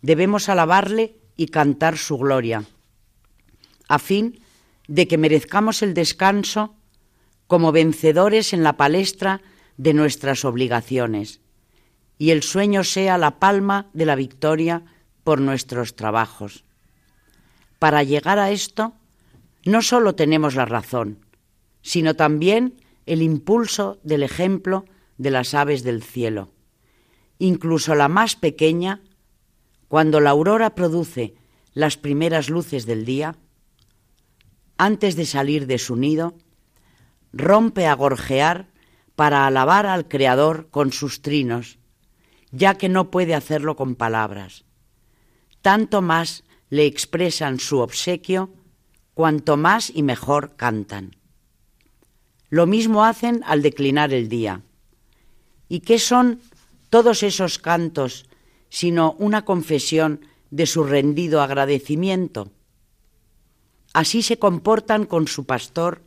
debemos 0.00 0.48
alabarle 0.48 1.16
y 1.36 1.48
cantar 1.48 1.98
su 1.98 2.16
gloria, 2.16 2.62
a 3.88 3.98
fin 3.98 4.44
de 4.86 5.08
que 5.08 5.18
merezcamos 5.18 5.82
el 5.82 5.92
descanso 5.92 6.76
como 7.48 7.72
vencedores 7.72 8.52
en 8.52 8.62
la 8.62 8.76
palestra 8.76 9.42
de 9.76 9.92
nuestras 9.92 10.44
obligaciones, 10.44 11.40
y 12.16 12.30
el 12.30 12.44
sueño 12.44 12.84
sea 12.84 13.18
la 13.18 13.40
palma 13.40 13.88
de 13.92 14.06
la 14.06 14.14
victoria 14.14 14.84
por 15.24 15.40
nuestros 15.40 15.96
trabajos. 15.96 16.62
Para 17.80 18.04
llegar 18.04 18.38
a 18.38 18.52
esto, 18.52 18.92
no 19.64 19.82
solo 19.82 20.14
tenemos 20.14 20.54
la 20.54 20.64
razón, 20.64 21.18
sino 21.82 22.14
también 22.14 22.76
el 23.06 23.22
impulso 23.22 23.98
del 24.02 24.22
ejemplo 24.22 24.84
de 25.18 25.30
las 25.30 25.54
aves 25.54 25.82
del 25.82 26.02
cielo. 26.02 26.52
Incluso 27.38 27.94
la 27.94 28.08
más 28.08 28.36
pequeña, 28.36 29.02
cuando 29.88 30.20
la 30.20 30.30
aurora 30.30 30.74
produce 30.74 31.34
las 31.72 31.96
primeras 31.96 32.50
luces 32.50 32.86
del 32.86 33.04
día, 33.04 33.36
antes 34.78 35.16
de 35.16 35.26
salir 35.26 35.66
de 35.66 35.78
su 35.78 35.96
nido, 35.96 36.34
rompe 37.32 37.86
a 37.86 37.94
gorjear 37.94 38.70
para 39.14 39.46
alabar 39.46 39.86
al 39.86 40.08
Creador 40.08 40.70
con 40.70 40.92
sus 40.92 41.20
trinos, 41.20 41.78
ya 42.50 42.76
que 42.76 42.88
no 42.88 43.10
puede 43.10 43.34
hacerlo 43.34 43.76
con 43.76 43.94
palabras. 43.94 44.64
Tanto 45.60 46.00
más 46.00 46.44
le 46.70 46.86
expresan 46.86 47.58
su 47.58 47.80
obsequio, 47.80 48.54
cuanto 49.12 49.56
más 49.58 49.90
y 49.94 50.02
mejor 50.02 50.56
cantan. 50.56 51.19
Lo 52.50 52.66
mismo 52.66 53.04
hacen 53.04 53.42
al 53.46 53.62
declinar 53.62 54.12
el 54.12 54.28
día. 54.28 54.62
¿Y 55.68 55.80
qué 55.80 55.98
son 56.00 56.40
todos 56.90 57.22
esos 57.22 57.58
cantos 57.58 58.26
sino 58.68 59.12
una 59.18 59.44
confesión 59.44 60.20
de 60.50 60.66
su 60.66 60.84
rendido 60.84 61.40
agradecimiento? 61.40 62.50
Así 63.92 64.22
se 64.22 64.38
comportan 64.38 65.06
con 65.06 65.28
su 65.28 65.46
pastor 65.46 66.02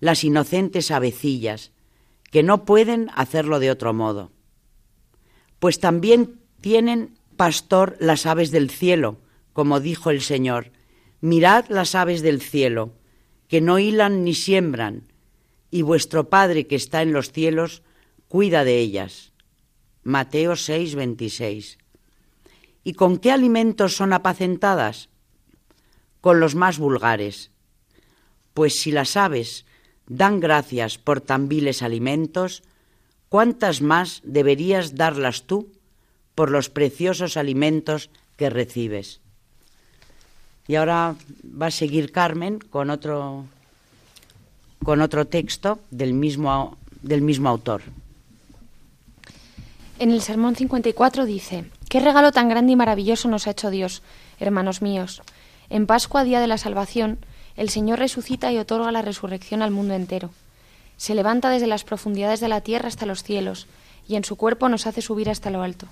las 0.00 0.24
inocentes 0.24 0.90
avecillas, 0.90 1.72
que 2.30 2.42
no 2.42 2.64
pueden 2.64 3.10
hacerlo 3.14 3.58
de 3.58 3.70
otro 3.70 3.92
modo. 3.92 4.32
Pues 5.58 5.80
también 5.80 6.40
tienen 6.60 7.18
pastor 7.36 7.96
las 8.00 8.26
aves 8.26 8.50
del 8.50 8.70
cielo, 8.70 9.18
como 9.52 9.80
dijo 9.80 10.10
el 10.10 10.20
Señor, 10.22 10.72
mirad 11.20 11.66
las 11.68 11.94
aves 11.94 12.22
del 12.22 12.40
cielo, 12.40 12.92
que 13.48 13.60
no 13.60 13.78
hilan 13.78 14.24
ni 14.24 14.34
siembran, 14.34 15.04
y 15.70 15.82
vuestro 15.82 16.28
Padre 16.28 16.66
que 16.66 16.76
está 16.76 17.02
en 17.02 17.12
los 17.12 17.32
cielos 17.32 17.82
cuida 18.28 18.64
de 18.64 18.78
ellas. 18.78 19.32
Mateo 20.02 20.56
6, 20.56 20.94
26. 20.94 21.78
¿Y 22.84 22.94
con 22.94 23.18
qué 23.18 23.32
alimentos 23.32 23.96
son 23.96 24.12
apacentadas? 24.12 25.08
Con 26.20 26.40
los 26.40 26.54
más 26.54 26.78
vulgares. 26.78 27.50
Pues 28.54 28.78
si 28.78 28.90
las 28.90 29.16
aves 29.16 29.66
dan 30.06 30.40
gracias 30.40 30.98
por 30.98 31.20
tan 31.20 31.48
viles 31.48 31.82
alimentos, 31.82 32.62
¿cuántas 33.28 33.82
más 33.82 34.22
deberías 34.24 34.94
darlas 34.94 35.42
tú 35.42 35.72
por 36.34 36.50
los 36.50 36.70
preciosos 36.70 37.36
alimentos 37.36 38.10
que 38.36 38.48
recibes? 38.48 39.20
Y 40.66 40.76
ahora 40.76 41.16
va 41.44 41.66
a 41.66 41.70
seguir 41.70 42.12
Carmen 42.12 42.58
con 42.58 42.90
otro, 42.90 43.46
con 44.82 45.00
otro 45.00 45.26
texto 45.26 45.80
del 45.90 46.12
mismo, 46.14 46.76
del 47.02 47.22
mismo 47.22 47.48
autor. 47.48 47.82
En 49.98 50.10
el 50.10 50.22
Sermón 50.22 50.54
54 50.54 51.24
dice, 51.24 51.64
Qué 51.88 52.00
regalo 52.00 52.32
tan 52.32 52.48
grande 52.48 52.72
y 52.72 52.76
maravilloso 52.76 53.28
nos 53.28 53.46
ha 53.46 53.50
hecho 53.50 53.70
Dios, 53.70 54.02
hermanos 54.38 54.82
míos. 54.82 55.22
En 55.70 55.86
Pascua, 55.86 56.24
día 56.24 56.40
de 56.40 56.46
la 56.46 56.58
salvación, 56.58 57.18
el 57.56 57.70
Señor 57.70 57.98
resucita 57.98 58.52
y 58.52 58.58
otorga 58.58 58.92
la 58.92 59.02
resurrección 59.02 59.62
al 59.62 59.70
mundo 59.70 59.94
entero. 59.94 60.30
Se 60.96 61.14
levanta 61.14 61.50
desde 61.50 61.66
las 61.66 61.84
profundidades 61.84 62.40
de 62.40 62.48
la 62.48 62.60
tierra 62.60 62.88
hasta 62.88 63.06
los 63.06 63.22
cielos, 63.22 63.66
y 64.06 64.16
en 64.16 64.24
su 64.24 64.36
cuerpo 64.36 64.68
nos 64.68 64.86
hace 64.86 65.02
subir 65.02 65.28
hasta 65.30 65.50
lo 65.50 65.62
alto. 65.62 65.86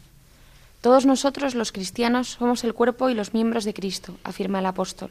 Todos 0.80 1.06
nosotros, 1.06 1.54
los 1.54 1.72
cristianos, 1.72 2.28
somos 2.38 2.62
el 2.62 2.74
cuerpo 2.74 3.10
y 3.10 3.14
los 3.14 3.34
miembros 3.34 3.64
de 3.64 3.74
Cristo, 3.74 4.16
afirma 4.22 4.60
el 4.60 4.66
apóstol. 4.66 5.10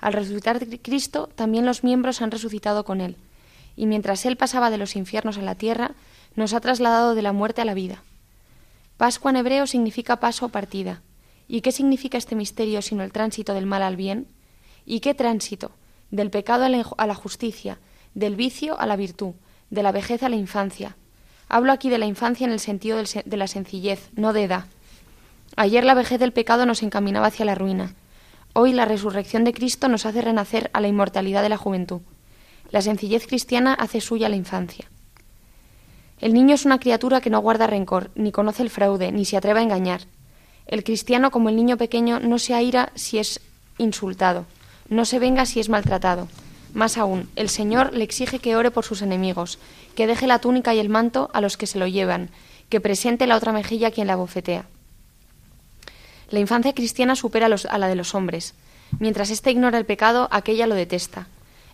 Al 0.00 0.12
resucitar 0.12 0.64
Cristo, 0.80 1.28
también 1.34 1.66
los 1.66 1.84
miembros 1.84 2.22
han 2.22 2.30
resucitado 2.30 2.84
con 2.84 3.00
Él, 3.00 3.16
y 3.76 3.86
mientras 3.86 4.24
Él 4.26 4.36
pasaba 4.36 4.70
de 4.70 4.78
los 4.78 4.96
infiernos 4.96 5.38
a 5.38 5.42
la 5.42 5.54
tierra, 5.54 5.92
nos 6.36 6.52
ha 6.52 6.60
trasladado 6.60 7.14
de 7.14 7.22
la 7.22 7.32
muerte 7.32 7.60
a 7.60 7.64
la 7.64 7.74
vida. 7.74 8.02
Pascua 8.96 9.30
en 9.30 9.36
hebreo 9.36 9.66
significa 9.66 10.20
paso 10.20 10.46
o 10.46 10.48
partida. 10.48 11.02
¿Y 11.46 11.62
qué 11.62 11.72
significa 11.72 12.18
este 12.18 12.34
misterio 12.34 12.82
sino 12.82 13.02
el 13.02 13.12
tránsito 13.12 13.54
del 13.54 13.66
mal 13.66 13.82
al 13.82 13.96
bien? 13.96 14.26
¿Y 14.84 15.00
qué 15.00 15.14
tránsito? 15.14 15.70
Del 16.10 16.30
pecado 16.30 16.64
a 16.64 17.06
la 17.06 17.14
justicia, 17.14 17.78
del 18.14 18.36
vicio 18.36 18.78
a 18.78 18.86
la 18.86 18.96
virtud, 18.96 19.34
de 19.70 19.82
la 19.82 19.92
vejez 19.92 20.22
a 20.22 20.28
la 20.28 20.36
infancia. 20.36 20.96
Hablo 21.48 21.72
aquí 21.72 21.88
de 21.88 21.98
la 21.98 22.06
infancia 22.06 22.44
en 22.44 22.52
el 22.52 22.60
sentido 22.60 22.98
de 22.98 23.36
la 23.36 23.46
sencillez, 23.46 24.10
no 24.14 24.32
de 24.32 24.44
edad. 24.44 24.64
Ayer 25.56 25.84
la 25.84 25.94
vejez 25.94 26.20
del 26.20 26.32
pecado 26.32 26.66
nos 26.66 26.82
encaminaba 26.82 27.28
hacia 27.28 27.44
la 27.44 27.54
ruina. 27.54 27.94
Hoy 28.54 28.72
la 28.72 28.84
resurrección 28.84 29.44
de 29.44 29.52
Cristo 29.52 29.88
nos 29.88 30.06
hace 30.06 30.22
renacer 30.22 30.70
a 30.72 30.80
la 30.80 30.88
inmortalidad 30.88 31.42
de 31.42 31.48
la 31.48 31.56
juventud. 31.56 32.00
La 32.70 32.82
sencillez 32.82 33.26
cristiana 33.26 33.74
hace 33.74 34.00
suya 34.00 34.28
la 34.28 34.36
infancia. 34.36 34.86
El 36.20 36.34
niño 36.34 36.54
es 36.54 36.64
una 36.64 36.80
criatura 36.80 37.20
que 37.20 37.30
no 37.30 37.40
guarda 37.40 37.66
rencor, 37.66 38.10
ni 38.14 38.32
conoce 38.32 38.62
el 38.62 38.70
fraude, 38.70 39.12
ni 39.12 39.24
se 39.24 39.36
atreve 39.36 39.60
a 39.60 39.62
engañar. 39.62 40.02
El 40.66 40.82
cristiano, 40.82 41.30
como 41.30 41.48
el 41.48 41.56
niño 41.56 41.76
pequeño, 41.76 42.18
no 42.20 42.38
se 42.38 42.54
aira 42.54 42.90
si 42.94 43.18
es 43.18 43.40
insultado, 43.78 44.44
no 44.88 45.04
se 45.04 45.18
venga 45.18 45.46
si 45.46 45.60
es 45.60 45.68
maltratado. 45.68 46.28
Más 46.74 46.98
aún, 46.98 47.30
el 47.36 47.48
Señor 47.48 47.94
le 47.94 48.04
exige 48.04 48.40
que 48.40 48.56
ore 48.56 48.70
por 48.70 48.84
sus 48.84 49.00
enemigos, 49.00 49.58
que 49.94 50.06
deje 50.06 50.26
la 50.26 50.40
túnica 50.40 50.74
y 50.74 50.80
el 50.80 50.88
manto 50.88 51.30
a 51.32 51.40
los 51.40 51.56
que 51.56 51.66
se 51.66 51.78
lo 51.78 51.86
llevan, 51.86 52.30
que 52.68 52.80
presente 52.80 53.26
la 53.26 53.36
otra 53.36 53.52
mejilla 53.52 53.88
a 53.88 53.90
quien 53.90 54.08
la 54.08 54.16
bofetea. 54.16 54.66
La 56.30 56.40
infancia 56.40 56.74
cristiana 56.74 57.16
supera 57.16 57.46
a 57.46 57.78
la 57.78 57.88
de 57.88 57.94
los 57.94 58.14
hombres. 58.14 58.54
Mientras 58.98 59.30
éste 59.30 59.50
ignora 59.50 59.78
el 59.78 59.86
pecado, 59.86 60.28
aquella 60.30 60.66
lo 60.66 60.74
detesta. 60.74 61.26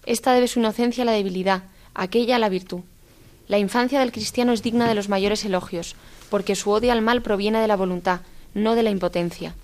Esta 0.07 0.33
debe 0.33 0.49
su 0.49 0.61
inocencia 0.61 1.03
a 1.03 1.07
la 1.07 1.13
debilidad, 1.13 1.65
aquella 1.95 2.37
a 2.37 2.39
la 2.39 2.49
virtud. 2.49 2.81
La 3.49 3.59
infancia 3.59 4.01
del 4.01 4.13
cristiano 4.13 4.53
es 4.53 4.63
digna 4.63 4.89
de 4.89 4.95
los 4.95 5.09
mayores 5.09 5.45
elogios, 5.45 5.97
porque 6.31 6.55
su 6.55 6.71
odio 6.71 6.93
al 6.93 7.03
mal 7.03 7.23
proviene 7.23 7.61
de 7.61 7.69
la 7.69 7.77
voluntad, 7.77 8.21
no 8.55 8.75
de 8.75 8.83
la 8.83 8.91
impotencia. 8.91 9.55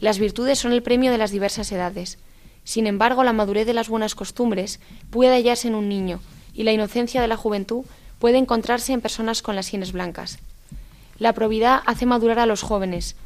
Las 0.00 0.18
virtudes 0.18 0.58
son 0.58 0.72
el 0.72 0.82
premio 0.82 1.10
de 1.10 1.18
las 1.18 1.30
diversas 1.30 1.70
edades. 1.72 2.18
Sin 2.64 2.86
embargo, 2.86 3.24
la 3.24 3.32
madurez 3.32 3.66
de 3.66 3.74
las 3.74 3.88
buenas 3.88 4.14
costumbres 4.14 4.80
puede 5.10 5.34
hallarse 5.34 5.68
en 5.68 5.74
un 5.74 5.88
niño, 5.88 6.20
y 6.54 6.62
la 6.62 6.72
inocencia 6.72 7.20
de 7.20 7.28
la 7.28 7.36
juventud 7.36 7.84
puede 8.18 8.38
encontrarse 8.38 8.92
en 8.92 9.00
personas 9.00 9.42
con 9.42 9.56
las 9.56 9.66
sienes 9.66 9.92
blancas. 9.92 10.38
La 11.18 11.32
probidad 11.32 11.82
hace 11.86 12.06
madurar 12.06 12.38
a 12.38 12.46
los 12.46 12.62
jóvenes. 12.62 13.16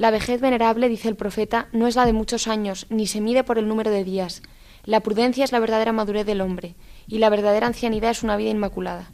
La 0.00 0.10
vejez 0.10 0.40
venerable, 0.40 0.88
dice 0.88 1.10
el 1.10 1.14
profeta, 1.14 1.68
no 1.72 1.86
es 1.86 1.94
la 1.94 2.06
de 2.06 2.14
muchos 2.14 2.48
años, 2.48 2.86
ni 2.88 3.06
se 3.06 3.20
mide 3.20 3.44
por 3.44 3.58
el 3.58 3.68
número 3.68 3.90
de 3.90 4.02
días. 4.02 4.40
La 4.86 5.00
prudencia 5.00 5.44
es 5.44 5.52
la 5.52 5.58
verdadera 5.58 5.92
madurez 5.92 6.24
del 6.24 6.40
hombre, 6.40 6.74
y 7.06 7.18
la 7.18 7.28
verdadera 7.28 7.66
ancianidad 7.66 8.12
es 8.12 8.22
una 8.22 8.38
vida 8.38 8.48
inmaculada. 8.48 9.10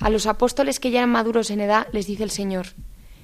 A 0.00 0.10
los 0.10 0.26
apóstoles 0.26 0.80
que 0.80 0.90
ya 0.90 0.98
eran 0.98 1.12
maduros 1.12 1.48
en 1.52 1.60
edad 1.60 1.86
les 1.92 2.08
dice 2.08 2.24
el 2.24 2.32
Señor, 2.32 2.74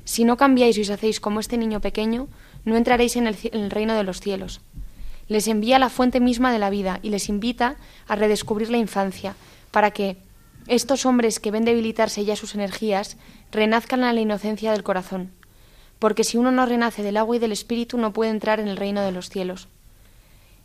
si 0.04 0.22
no 0.22 0.36
cambiáis 0.36 0.78
y 0.78 0.82
os 0.82 0.90
hacéis 0.90 1.18
como 1.18 1.40
este 1.40 1.58
niño 1.58 1.80
pequeño, 1.80 2.28
no 2.64 2.76
entraréis 2.76 3.16
en 3.16 3.26
el, 3.26 3.36
en 3.42 3.62
el 3.62 3.70
reino 3.72 3.96
de 3.96 4.04
los 4.04 4.20
cielos. 4.20 4.60
Les 5.26 5.48
envía 5.48 5.80
la 5.80 5.90
fuente 5.90 6.20
misma 6.20 6.52
de 6.52 6.60
la 6.60 6.70
vida 6.70 7.00
y 7.02 7.10
les 7.10 7.28
invita 7.28 7.78
a 8.06 8.14
redescubrir 8.14 8.70
la 8.70 8.78
infancia, 8.78 9.34
para 9.72 9.90
que 9.90 10.18
estos 10.68 11.04
hombres 11.04 11.40
que 11.40 11.50
ven 11.50 11.64
debilitarse 11.64 12.24
ya 12.24 12.36
sus 12.36 12.54
energías 12.54 13.16
renazcan 13.50 14.04
a 14.04 14.12
la 14.12 14.20
inocencia 14.20 14.70
del 14.70 14.84
corazón. 14.84 15.32
Porque 16.00 16.24
si 16.24 16.36
uno 16.38 16.50
no 16.50 16.66
renace 16.66 17.04
del 17.04 17.18
agua 17.18 17.36
y 17.36 17.38
del 17.38 17.52
espíritu 17.52 17.96
no 17.98 18.12
puede 18.12 18.32
entrar 18.32 18.58
en 18.58 18.66
el 18.66 18.76
reino 18.76 19.02
de 19.02 19.12
los 19.12 19.28
cielos. 19.28 19.68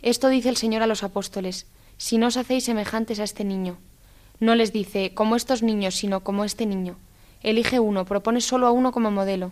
Esto 0.01 0.29
dice 0.29 0.49
el 0.49 0.57
Señor 0.57 0.81
a 0.81 0.87
los 0.87 1.03
apóstoles, 1.03 1.67
si 1.97 2.17
no 2.17 2.27
os 2.27 2.37
hacéis 2.37 2.63
semejantes 2.63 3.19
a 3.19 3.23
este 3.23 3.43
niño. 3.43 3.77
No 4.39 4.55
les 4.55 4.73
dice 4.73 5.13
como 5.13 5.35
estos 5.35 5.61
niños, 5.61 5.95
sino 5.95 6.21
como 6.21 6.45
este 6.45 6.65
niño. 6.65 6.97
Elige 7.43 7.79
uno, 7.79 8.05
propone 8.05 8.41
solo 8.41 8.65
a 8.65 8.71
uno 8.71 8.91
como 8.91 9.11
modelo. 9.11 9.51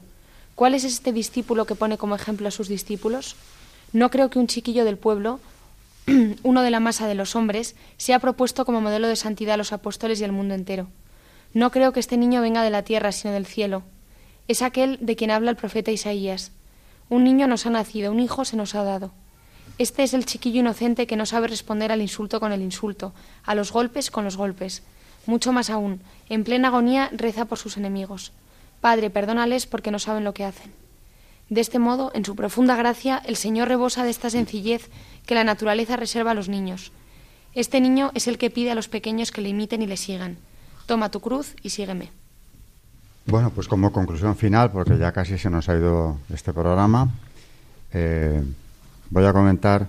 ¿Cuál 0.56 0.74
es 0.74 0.84
este 0.84 1.12
discípulo 1.12 1.66
que 1.66 1.76
pone 1.76 1.98
como 1.98 2.16
ejemplo 2.16 2.48
a 2.48 2.52
sus 2.52 2.68
discípulos? 2.68 3.36
No 3.92 4.10
creo 4.10 4.30
que 4.30 4.40
un 4.40 4.48
chiquillo 4.48 4.86
del 4.86 4.98
pueblo, 4.98 5.40
uno 6.44 6.62
de 6.62 6.72
la 6.72 6.80
masa 6.80 7.08
de 7.08 7.16
los 7.16 7.36
hombres, 7.36 7.76
sea 7.98 8.20
propuesto 8.20 8.66
como 8.66 8.82
modelo 8.82 9.08
de 9.08 9.16
santidad 9.16 9.56
a 9.56 9.58
los 9.58 9.74
apóstoles 9.74 10.22
y 10.22 10.24
al 10.24 10.32
mundo 10.32 10.54
entero. 10.54 10.88
No 11.54 11.72
creo 11.72 11.92
que 11.92 12.00
este 12.00 12.18
niño 12.18 12.42
venga 12.42 12.64
de 12.64 12.70
la 12.70 12.84
tierra, 12.84 13.12
sino 13.12 13.34
del 13.34 13.46
cielo. 13.46 13.84
Es 14.48 14.62
aquel 14.62 14.98
de 15.02 15.16
quien 15.16 15.32
habla 15.32 15.52
el 15.52 15.56
profeta 15.56 15.92
Isaías. 15.92 16.52
Un 17.10 17.24
niño 17.24 17.48
nos 17.48 17.66
ha 17.66 17.70
nacido, 17.70 18.12
un 18.12 18.20
hijo 18.20 18.44
se 18.44 18.58
nos 18.58 18.76
ha 18.76 18.84
dado. 18.84 19.12
Este 19.78 20.04
es 20.04 20.14
el 20.14 20.26
chiquillo 20.26 20.60
inocente 20.60 21.08
que 21.08 21.16
no 21.16 21.26
sabe 21.26 21.48
responder 21.48 21.92
al 21.92 22.02
insulto 22.02 22.40
con 22.40 22.52
el 22.52 22.62
insulto, 22.62 23.14
a 23.44 23.56
los 23.56 23.72
golpes 23.72 24.12
con 24.12 24.24
los 24.24 24.38
golpes. 24.38 24.84
Mucho 25.26 25.54
más 25.54 25.70
aún, 25.70 26.02
en 26.30 26.44
plena 26.44 26.68
agonía 26.68 27.10
reza 27.14 27.46
por 27.46 27.58
sus 27.58 27.78
enemigos. 27.78 28.34
Padre, 28.82 29.10
perdónales 29.10 29.66
porque 29.66 29.92
no 29.92 30.00
saben 30.00 30.26
lo 30.26 30.34
que 30.34 30.44
hacen. 30.44 30.74
De 31.50 31.62
este 31.62 31.80
modo, 31.80 32.12
en 32.14 32.26
su 32.26 32.36
profunda 32.36 32.76
gracia, 32.76 33.22
el 33.26 33.38
Señor 33.38 33.70
rebosa 33.70 34.04
de 34.04 34.10
esta 34.10 34.30
sencillez 34.30 34.90
que 35.26 35.36
la 35.36 35.44
naturaleza 35.44 35.96
reserva 35.96 36.32
a 36.32 36.36
los 36.36 36.50
niños. 36.50 36.92
Este 37.54 37.80
niño 37.80 38.12
es 38.14 38.28
el 38.28 38.38
que 38.38 38.50
pide 38.50 38.72
a 38.72 38.76
los 38.76 38.90
pequeños 38.90 39.32
que 39.32 39.42
le 39.42 39.50
imiten 39.50 39.82
y 39.82 39.88
le 39.88 39.98
sigan. 39.98 40.38
Toma 40.86 41.12
tu 41.12 41.22
cruz 41.22 41.56
y 41.62 41.70
sígueme. 41.70 42.12
Bueno, 43.26 43.52
pues 43.52 43.70
como 43.70 43.94
conclusión 43.94 44.36
final, 44.36 44.72
porque 44.72 44.98
ya 44.98 45.14
casi 45.14 45.38
se 45.38 45.50
nos 45.50 45.70
ha 45.70 45.78
ido 45.78 46.18
este 46.30 46.52
programa, 46.52 47.10
eh, 47.94 48.44
voy 49.10 49.26
a 49.26 49.32
comentar 49.32 49.88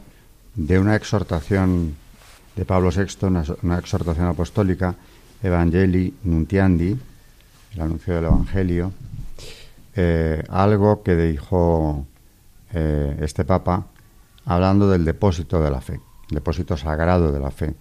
de 0.55 0.79
una 0.79 0.95
exhortación 0.95 1.97
de 2.55 2.65
Pablo 2.65 2.91
VI, 2.91 3.27
una, 3.63 3.79
exhortación 3.79 4.27
apostólica, 4.27 4.95
Evangelii 5.43 6.15
Nuntiandi, 6.23 6.97
el 7.75 7.81
anuncio 7.81 8.15
del 8.15 8.27
Evangelio, 8.27 8.93
eh, 9.97 10.45
algo 10.49 11.03
que 11.03 11.17
dijo 11.17 12.07
eh, 12.73 13.19
este 13.21 13.45
Papa 13.45 13.87
hablando 14.45 14.89
del 14.89 15.05
depósito 15.05 15.61
de 15.61 15.71
la 15.73 15.81
fe, 15.81 16.01
depósito 16.31 16.77
sagrado 16.77 17.33
de 17.33 17.41
la 17.41 17.51
fe, 17.51 17.75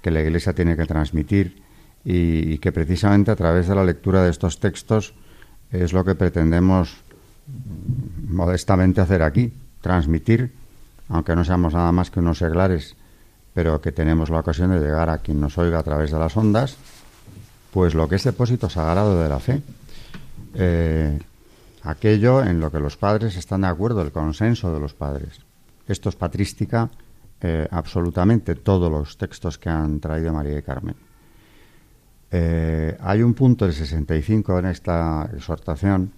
que 0.00 0.10
la 0.10 0.22
Iglesia 0.22 0.54
tiene 0.54 0.78
que 0.78 0.86
transmitir 0.86 1.62
y, 2.04 2.58
que 2.58 2.72
precisamente 2.72 3.30
a 3.30 3.36
través 3.36 3.68
de 3.68 3.74
la 3.74 3.84
lectura 3.84 4.22
de 4.22 4.30
estos 4.30 4.60
textos 4.60 5.14
es 5.70 5.92
lo 5.92 6.04
que 6.04 6.14
pretendemos 6.14 6.96
modestamente 8.28 9.00
hacer 9.00 9.22
aquí, 9.22 9.52
transmitir 9.80 10.52
aunque 11.08 11.36
no 11.36 11.44
seamos 11.44 11.74
nada 11.74 11.92
más 11.92 12.10
que 12.10 12.20
unos 12.20 12.38
seglares, 12.38 12.96
pero 13.52 13.80
que 13.80 13.92
tenemos 13.92 14.30
la 14.30 14.40
ocasión 14.40 14.70
de 14.70 14.80
llegar 14.80 15.10
a 15.10 15.18
quien 15.18 15.40
nos 15.40 15.58
oiga 15.58 15.78
a 15.78 15.82
través 15.82 16.10
de 16.10 16.18
las 16.18 16.36
ondas, 16.36 16.76
pues 17.72 17.94
lo 17.94 18.08
que 18.08 18.16
es 18.16 18.24
depósito 18.24 18.68
sagrado 18.70 19.20
de 19.20 19.28
la 19.28 19.38
fe. 19.38 19.62
Eh, 20.54 21.18
aquello 21.82 22.42
en 22.42 22.60
lo 22.60 22.70
que 22.70 22.80
los 22.80 22.96
padres 22.96 23.36
están 23.36 23.62
de 23.62 23.68
acuerdo, 23.68 24.02
el 24.02 24.12
consenso 24.12 24.72
de 24.72 24.80
los 24.80 24.94
padres. 24.94 25.40
Esto 25.86 26.08
es 26.08 26.16
patrística 26.16 26.88
eh, 27.40 27.68
absolutamente 27.70 28.54
todos 28.54 28.90
los 28.90 29.18
textos 29.18 29.58
que 29.58 29.68
han 29.68 30.00
traído 30.00 30.32
María 30.32 30.58
y 30.58 30.62
Carmen. 30.62 30.96
Eh, 32.36 32.96
hay 32.98 33.22
un 33.22 33.32
punto 33.32 33.64
del 33.64 33.74
65 33.74 34.58
en 34.58 34.66
esta 34.66 35.30
exhortación 35.32 36.10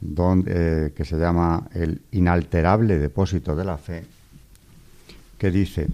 donde, 0.00 0.86
eh, 0.86 0.92
que 0.92 1.04
se 1.04 1.16
llama 1.16 1.68
el 1.74 2.02
inalterable 2.10 2.98
depósito 2.98 3.54
de 3.54 3.64
la 3.64 3.78
fe, 3.78 4.04
que 5.38 5.52
dice, 5.52 5.86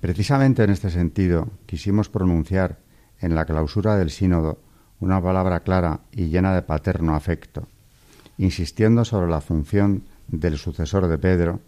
precisamente 0.00 0.62
en 0.62 0.70
este 0.70 0.90
sentido 0.90 1.48
quisimos 1.66 2.08
pronunciar 2.08 2.78
en 3.20 3.34
la 3.34 3.44
clausura 3.44 3.96
del 3.96 4.10
sínodo 4.10 4.60
una 5.00 5.20
palabra 5.20 5.58
clara 5.58 5.98
y 6.12 6.26
llena 6.26 6.54
de 6.54 6.62
paterno 6.62 7.16
afecto, 7.16 7.66
insistiendo 8.38 9.04
sobre 9.04 9.28
la 9.28 9.40
función 9.40 10.04
del 10.28 10.58
sucesor 10.58 11.08
de 11.08 11.18
Pedro 11.18 11.58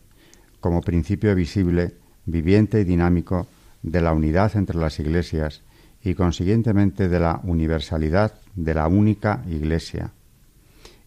como 0.61 0.82
principio 0.82 1.34
visible, 1.34 1.95
viviente 2.26 2.80
y 2.80 2.84
dinámico 2.84 3.49
de 3.82 4.03
la 4.03 4.12
unidad 4.12 4.55
entre 4.55 4.78
las 4.78 5.01
iglesias 5.01 5.62
y 6.07 6.14
consiguientemente 6.14 7.09
de 7.09 7.18
la 7.18 7.40
universalidad 7.42 8.34
de 8.54 8.74
la 8.74 8.86
única 8.86 9.42
iglesia, 9.48 10.12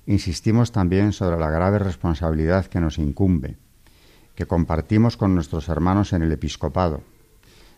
insistimos 0.06 0.74
también 0.74 1.14
sobre 1.14 1.40
la 1.40 1.50
grave 1.50 1.80
responsabilidad 1.80 2.66
que 2.66 2.82
nos 2.82 2.98
incumbe, 2.98 3.56
que 4.36 4.46
compartimos 4.46 5.16
con 5.16 5.34
nuestros 5.34 5.70
hermanos 5.70 6.12
en 6.12 6.24
el 6.24 6.34
episcopado, 6.34 7.02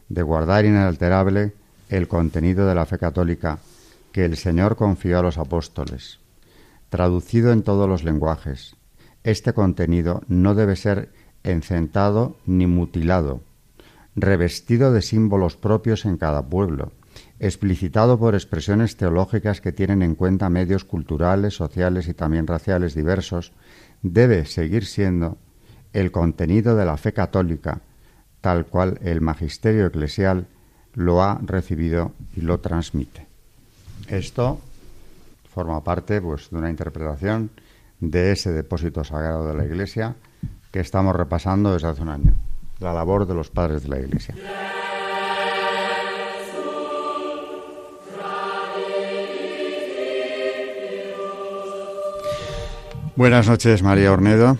de 0.10 0.24
guardar 0.24 0.66
inalterable 0.66 1.54
el 1.90 2.08
contenido 2.08 2.66
de 2.66 2.74
la 2.74 2.88
fe 2.88 2.98
católica 2.98 3.60
que 4.12 4.26
el 4.26 4.36
Señor 4.36 4.76
confió 4.76 5.20
a 5.20 5.22
los 5.22 5.38
apóstoles. 5.38 6.18
Traducido 6.90 7.52
en 7.52 7.62
todos 7.62 7.88
los 7.88 8.04
lenguajes, 8.04 8.76
este 9.24 9.54
contenido 9.54 10.24
no 10.28 10.56
debe 10.56 10.76
ser 10.76 11.12
encentado 11.44 12.38
ni 12.48 12.66
mutilado, 12.66 13.42
revestido 14.16 14.92
de 14.92 15.04
símbolos 15.04 15.56
propios 15.56 16.06
en 16.06 16.18
cada 16.18 16.50
pueblo, 16.50 16.92
explicitado 17.42 18.20
por 18.20 18.36
expresiones 18.36 18.96
teológicas 18.96 19.62
que 19.62 19.72
tienen 19.72 20.04
en 20.04 20.14
cuenta 20.14 20.50
medios 20.52 20.86
culturales, 20.86 21.56
sociales 21.56 22.08
y 22.08 22.14
también 22.14 22.46
raciales 22.46 22.94
diversos, 22.94 23.52
debe 24.04 24.46
seguir 24.46 24.86
siendo 24.86 25.40
el 25.92 26.12
contenido 26.12 26.76
de 26.76 26.86
la 26.86 26.98
fe 26.98 27.14
católica, 27.14 27.82
tal 28.42 28.68
cual 28.68 29.00
el 29.02 29.22
magisterio 29.22 29.88
eclesial 29.88 30.46
lo 30.94 31.24
ha 31.24 31.40
recibido 31.44 32.14
y 32.36 32.42
lo 32.42 32.60
transmite. 32.60 33.26
Esto 34.08 34.62
forma 35.52 35.84
parte 35.84 36.22
pues, 36.22 36.52
de 36.52 36.58
una 36.58 36.70
interpretación 36.70 37.50
de 38.00 38.34
ese 38.34 38.52
depósito 38.52 39.04
sagrado 39.04 39.48
de 39.48 39.56
la 39.56 39.66
Iglesia 39.66 40.16
que 40.72 40.80
estamos 40.80 41.16
repasando 41.16 41.74
desde 41.74 41.88
hace 41.88 42.04
un 42.04 42.10
año, 42.10 42.34
la 42.80 42.94
labor 42.94 43.26
de 43.26 43.34
los 43.34 43.50
padres 43.50 43.82
de 43.82 43.90
la 43.90 44.00
Iglesia. 44.00 44.36
Buenas 53.22 53.48
noches, 53.48 53.84
María 53.84 54.12
Ornedo. 54.12 54.58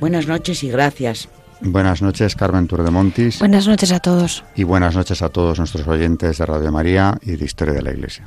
Buenas 0.00 0.26
noches 0.26 0.64
y 0.64 0.68
gracias. 0.68 1.28
Buenas 1.60 2.02
noches, 2.02 2.34
Carmen 2.34 2.66
Turdemontis. 2.66 3.38
Buenas 3.38 3.68
noches 3.68 3.92
a 3.92 4.00
todos. 4.00 4.42
Y 4.56 4.64
buenas 4.64 4.96
noches 4.96 5.22
a 5.22 5.28
todos 5.28 5.60
nuestros 5.60 5.86
oyentes 5.86 6.38
de 6.38 6.44
Radio 6.44 6.72
María 6.72 7.16
y 7.22 7.36
de 7.36 7.44
Historia 7.44 7.72
de 7.72 7.82
la 7.82 7.92
Iglesia. 7.92 8.26